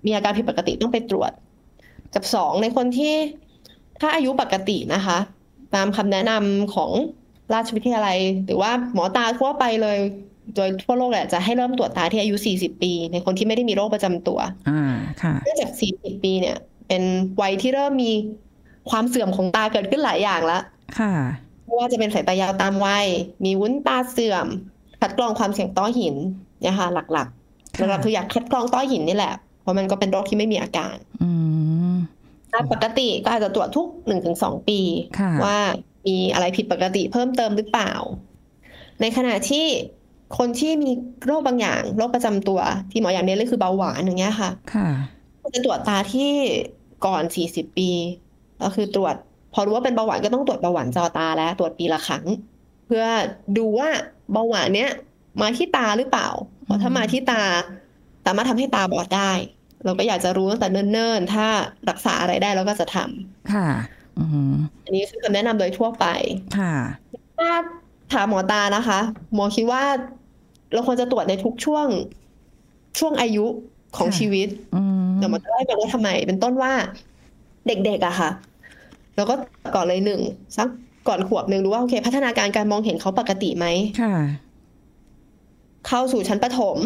[0.06, 1.32] มีอาการผิดปกติต้องไปตรวจ
[2.16, 3.16] กับสองในคนที่
[4.02, 5.18] ถ้าอายุปกตินะคะ
[5.76, 6.92] ตามคำแนะนำของ
[7.54, 9.98] ราชวิทยาลัย หรือว่าหมอตาทั่วไปเลย
[10.56, 17.04] โดยทั่วโลกแหละจะให้เริ่มตรวจตาที่อายุ 40 ปี ในคนที่ไม่ได้มีโรคประจำตัวอ่าค่ะเนื่องจาก 40 ปีเนี่ย เป็น
[17.42, 18.12] วัยที่เริ่มมี
[18.90, 20.64] ความเสื่อมของตาเกิดขึ้นหลายอย่างแล้ว
[21.00, 21.14] ค่ะ
[21.66, 23.08] ไม่ว่าจะเป็นสายตายาวตามวัย
[23.46, 24.48] มีวุ้นตาเสื่อม
[25.02, 26.16] คัดกรองความเสี่ยงต้อหิน
[26.62, 31.32] เนี่ยค่ะหลักๆค่ะหลักๆคืออยากคัดกรองต้อหินนี่แหละ เพราะมันก็เป็นโรคที่ไม่มีอาการอื
[31.94, 31.96] ม
[32.52, 34.80] ถ้าปกติก็อาจจะตรวจทุกหนึ่งถึงสองปี
[35.20, 35.58] ค่ะว่า
[36.08, 37.94] มีอะไรผิดปกติเพิ่มเติมหรือเปล่า
[39.02, 39.66] ในขณะที่
[40.38, 40.92] คนที่มี
[41.26, 42.60] โรคบางอย่างโรคประจำตัว
[42.92, 44.90] ที่หมออย่างเน้นเลยคือเบาหวานอย่างเงี้ยค่ะ ค่ะ
[45.54, 46.32] จะตรวจตาที่
[47.06, 47.90] ก่อน40ปี
[48.64, 49.16] ก็คือตรวจ
[49.54, 52.26] พอรู้ว่าเป็นเบาหวานก็ต้องตรวจเบาหวานจอตาแล้ว ตรวจปีละครั้ง
[52.86, 53.06] เพื่อ
[53.58, 53.90] ดูว่า
[54.32, 54.92] เบาหวานเนี้ย
[55.42, 56.30] มาที่ตาหรือเปล่า
[56.64, 57.44] เพราะถ้ามาที่ตา
[58.26, 59.32] สามารถทำให้ตาบอดได้
[59.86, 61.48] เราก็อยากจะรู้ตั้งแต่เนิ่นๆ ถ้า
[61.90, 63.70] รักษาอะไรได้เราก็จะทำค่ะ
[64.20, 66.06] อืมอันนี้คือคำแนะนำโดยทั่วไป
[66.58, 66.76] ค่ะ
[67.38, 67.52] ถ้า
[68.14, 69.00] ถามหมอตานะคะ
[69.34, 69.84] หมอคิดว่า
[70.74, 71.88] เราควรจะตรวจในทุกช่วง
[73.00, 73.46] ช่วงอายุ
[73.98, 76.74] ของค่ะชีวิตอืมเดี๋ยวมาจะเล่าให้ฟังว่าทำไม เป็นต้นว่า
[77.68, 78.30] เด็กๆอะค่ะ
[79.16, 79.36] แล้วก็
[79.76, 80.22] ก่อนเลยหนึ่ง
[80.58, 80.68] สัก
[81.08, 83.66] ก่อนขวบหนึ่งดูว่าโอเค พัฒนาการการมองเห็นเขาปกติไหม
[84.02, 84.16] ค่ะ
[85.88, 86.78] เข้าสู่ชั้นประถม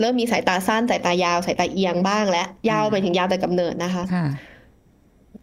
[0.00, 4.26] เริ่มมีสายตาสั้นสายตายาวสายตาเอียงบ้างและ ยาวอืมไปถึงยาวแต่กำเนิดนะคะค่ะ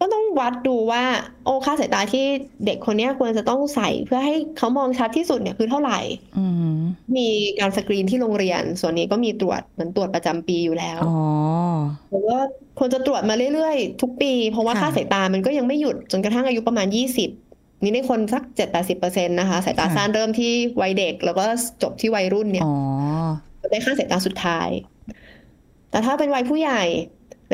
[0.00, 1.04] ก็ต้องวัดดูว่า
[1.44, 2.24] โอ้ค่าสายตาที่
[2.66, 5.98] เด็กคนเนี้ยควรจะต้องใส่เพื่อให้เขามองชัดที่สุดเนี่ยคือเท่าไหร่
[6.38, 6.78] อืม
[7.16, 7.28] มี
[7.60, 11.18] การสกรีนที่โรงเรียน ส่วนนี้ก็มีตรวจเหมือนตรวจประจำปีอยู่แล้วอ๋อ
[12.10, 12.38] แล้วก็
[12.78, 18.42] ควรจะตรวจมาเรื่อยๆ ทุกปี เพราะว่าค่ะค่าสายตามันก็ยังไม่หยุดจนกระทั่งอายุประมาณ20นี่ในคนสัก
[18.86, 21.44] 7-80%นะคะสายตาสั้นเริ่มที่วัยเด็ก แล้วก็
[21.82, 22.74] จบที่วัยรุ่นเนี่ยอ๋อ
[23.70, 24.68] ได้ค่าสายตาสุดท้าย
[25.90, 26.82] แต่ถ้าเป็นวัยผู้ใหญ่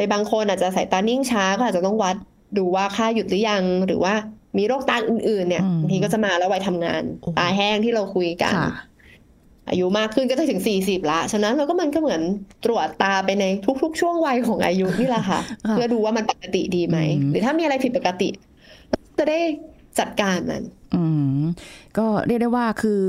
[0.00, 2.16] ในบางคนอาจจะสายตานิ่งช้าก็อาจจะต้องวัด
[2.58, 4.14] ดูว่าค่าหยุดหรือยัง หรือว่า
[4.58, 8.70] มีโรคตาอื่น ๆ เนี่ยอืมบางทีก็จะมาแล้ววัยทำงานโอ้ตาแห้งที่เราคุยกันค่ะ
[9.68, 12.22] อายุมากขึ้นก็จะถึง40ละฉะนั้นเราก็มันก็เหมือน
[12.64, 13.44] ตรวจตาไปใน
[13.82, 18.28] ทุก ๆ ช่วงวัยของอายุนี่แหละค่ะค่ะเพื่อดูว่ามันปกติดีไหมอืมหรือถ้ามีอะไรผิดปกติ
[19.18, 19.38] จะได้
[19.98, 20.62] จัดการมัน
[20.94, 21.04] อื
[21.38, 21.42] ม
[21.98, 23.02] ก็เรียกได้ว่าคือ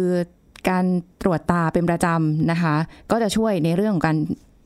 [0.69, 0.85] การ
[1.21, 2.75] ตรวจตาเป็นประจำนะคะ
[3.11, 4.17] ก็จะช่วยในเรื่องของการ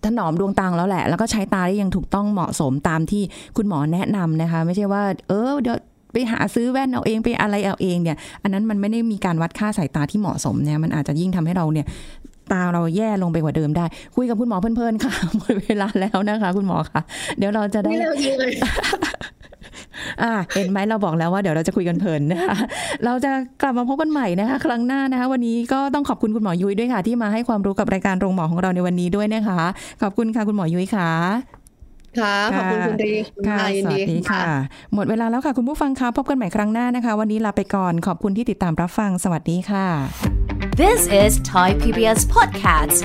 [0.05, 3.23] ถนอมดวงตาแล้วแหละ แล้วก็ใช้ตาได้ยังถูกต้องเหมาะสมตามที่
[3.57, 5.77] คุณหมอแนะนำนะคะ ไม่ใช่ว่า เออเดี๋ยว
[6.11, 11.85] ไปหาซื้อแว่นเอาเองไปอะไรเอาเองเนี่ย อันนั้นมันไม่ได้มีการวัดค่าสายตาที่เหมาะสมเนี่ยมันอาจจะยิ่งทำให้เราเนี่ย
[12.51, 17.01] ตาเราแย่ลงไปกว่าเดิมได้ คุยกับคุณหมอเพลินๆค่ะหมดเวลาแล้วนะคะ คุณหมอคะ
[17.37, 18.51] เดี๋ยวเราจะได้ไม่เร็วจริงเลย
[20.23, 22.55] อ่าเห็นไหมเราบอกแล้วว่าเดี๋ยวเราจะคุยกันเพลินนะคะ
[23.05, 23.31] เราจะ
[23.61, 29.59] กลับมาพบกันใหม่นะคะ ครั้งหน้านะคะ วันนี้ก็ต้องขอบคุณคุณหมอยุ้ยด้วยค่ะ ที่มาให้ความรู้กับรายการโรงหมอของเราในวันนี้ด้วยนะคะ
[30.01, 31.09] ขอบคุณค่ะคุณหมอยุ้ยค่ะ
[32.19, 34.41] ค่ะขอบคุณคุณรีคุณค่ะมายินสวัดีสดีค่ะ
[34.93, 39.85] หมดเวลาแล้วค่ะ คุณผู้ฟังคะพบกันใหม่ครั้งหน้านะคะ วันนี้ลาไปก่อนขอบคุณที่ติดตามรับฟังสวัสดีค่ะ
[40.83, 42.99] This is Thai PBS Podcast.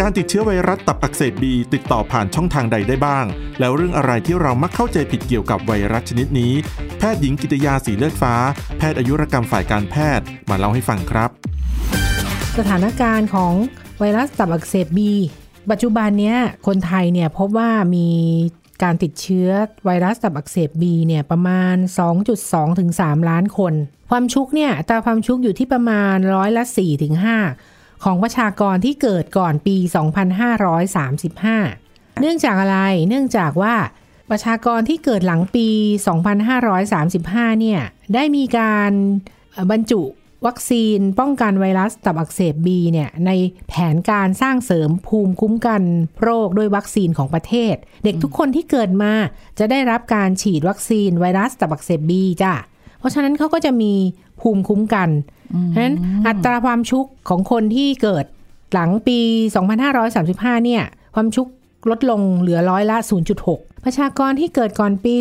[0.00, 3.26] การติดเชื้อไวรัสตับอักเสบบีติดต่อผ่านช่องทางใดได้บ้าง
[3.60, 6.52] แล้วเรื่องอะไรที่เรามักเข้าใจผิดเกี่ยวกับไวรัสชนิดนี้
[6.98, 8.34] แพทย์หญิงกิตยาสีเลือดฟ้า
[8.78, 11.30] แพทย์อายุรกรรมฝ่ายการแพทย์มาเล่าให้ฟังครับ
[12.58, 13.54] สถานการณ์ของ
[13.98, 15.12] ไวรัสตับอักเสบบี
[15.70, 18.08] ปัจจุบันเนี้ยคนไทยเนี่ยพบว่ามี
[18.82, 19.48] การติดเชื้อ
[19.84, 21.76] ไวรัสตับอักเสบบีเนี่ยประมาณ
[22.26, 23.74] 2.2 ถึง 3 ล้านคน
[24.10, 27.14] ความชุกเนี่ยอัตราความชุกอยู่ที่ประมาณร้อยละ4ถึง
[27.60, 29.76] 5ของประชากรที่เกิดก่อนปี
[31.38, 33.74] 2535 เนื่องจากอะไร เนื่องจากว่า
[34.30, 35.68] ประชากรที่เกิดหลังปี
[36.84, 37.80] 2535 เนี่ย
[38.14, 38.92] ได้มีการ
[39.70, 40.02] บรรจุ
[40.46, 43.30] วัคซีนป้องกันไวรัสตับอักเสบบีเนี่ยใน
[43.68, 45.82] แผนการสร้างเสริมภูมิคุ้มกัน
[46.22, 47.74] โรคด้วยวัคซีนของประเทศ
[48.04, 49.12] เด็กทุกคนที่เกิดมา
[49.58, 52.54] จะได้รับการฉีดวัคซีนไวรัสตับอักเสบบีจ้ะ
[52.98, 53.92] เพราะฉะนั้นเขาก็จะมี
[54.40, 55.08] ภูมิคุ้มกัน
[55.74, 55.96] ฉะนั้น
[56.28, 58.24] อัตราความชุกของคนที่เกิด
[58.72, 59.18] หลังปี
[59.92, 60.82] 2535 เนี่ย
[61.14, 61.46] ความชุก
[61.90, 62.96] ลดลงเหลือร้อยละ
[63.40, 65.14] 0.6 ประชากรที่เกิดก่อนปี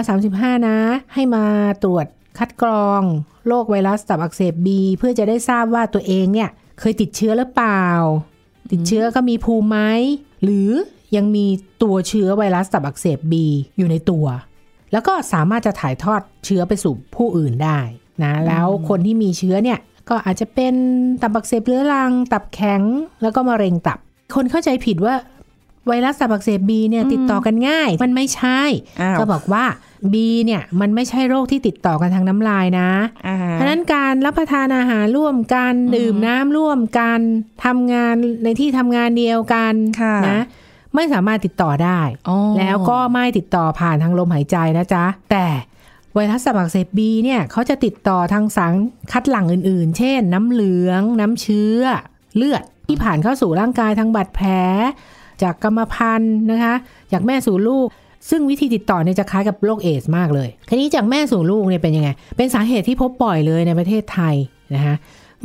[0.00, 0.76] 2535 นะ
[1.14, 1.44] ให้มา
[1.84, 2.06] ตรวจ
[2.38, 3.02] คัดกรอง
[3.46, 7.84] โรคไวรัสตับอักเสบบีเพื่อจะได้ทราบว่าตัวเองเนี่ยเคยติดเชื้อหรือเปล่า
[8.72, 9.78] ติดเชื้อก็มีภูมิไหม
[10.42, 10.70] หรือ
[11.16, 11.46] ยังมี
[11.82, 13.46] ตัวเชื้อไวรัสตับอักเสบบี
[13.78, 14.26] อยู่ในตัว
[14.92, 17.78] แล้วก็สามารถจะถ่ายทอดเชื้อไปสู่ผู้อื่นได้
[18.22, 20.74] นะแล้วคนที่มีเชื้อเนี่ยก็อาจจะเป็น
[21.22, 22.82] ตับอักเสบเรื้อรัง ตับแข็ง
[23.22, 23.98] แล้วก็มะเร็งตับ
[24.34, 25.14] คนเข้าใจผิดว่า
[25.88, 28.60] ไวรัสตับอักเสบบีเนี่ยติดต่อกันง่าย มันไม่ใช่
[29.00, 29.64] อ้าวก็บอกว่า
[30.12, 32.90] บีเนี่ยมันไม่ใช่โรคที่ติดต่อกันทางน้ำลายนะ
[33.26, 37.20] อ่าเพราะฉะนั้นการรับประทานอาหารร่วมกันดื่มน้ำร่วมกัน
[37.64, 38.14] ทำงาน
[38.44, 40.42] ในที่ทำงานเดียวกันค่ะนะ
[40.94, 45.46] ไม่สามารถติดต่อได้อ๋อแล้วก็ไม่ติดต่อผ่านทางลมหายใจนะจ๊ะ แต่
[46.14, 48.74] ไวรัสตับอักเสบบีเนี่ยเขาจะติดต่อทางสาร
[49.12, 51.80] คัดหลั่งอื่นๆ เช่น น้ำเหลือง น้ำเชื้อ
[52.36, 54.46] เลือดที่ผ่านเข้าสู่ร่างกายทางบาดแผล
[55.42, 56.74] จากกรรมพันธุ์นะคะ
[57.12, 57.86] จากแม่สู่ลูก
[58.30, 64.34] ซึ่งวิธีติดต่อเนี่ยจะคล้ายกับโรคเอดส์มากเลยทีนี้จากแม่สู่ลูกเนี่ยเป็นยังไง เป็นสาเหตุที่พบบ่อยเลยในประเทศไทย
[64.74, 64.94] นะคะ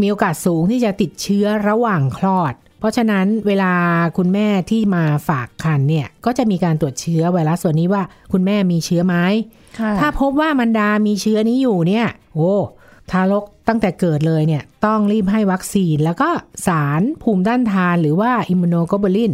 [0.01, 3.73] มีโอกาสสูงที่จะติดเชื้อระหว่างคลอด เพราะฉะนั้นเวลา
[4.17, 9.15] คุณแม่ที่มาฝากคันเนี่ยก็จะมีการตรวจเชื้อไวรัสส่วนนี้ว่าคุณแม่มีเชื้อไหม
[9.79, 12.53] ค่ะถ้าพบว่ามันดามีเชื้อนี้อยู่เนี่ยโอ้
[13.11, 16.29] ทารกตั้งแต่เกิดเลยเนี่ยต้องรีบให้วัคซีน แล้วก็
[16.67, 19.33] สารภูมิต้านทานหรือว่าอิมมูโนโกลบูลิน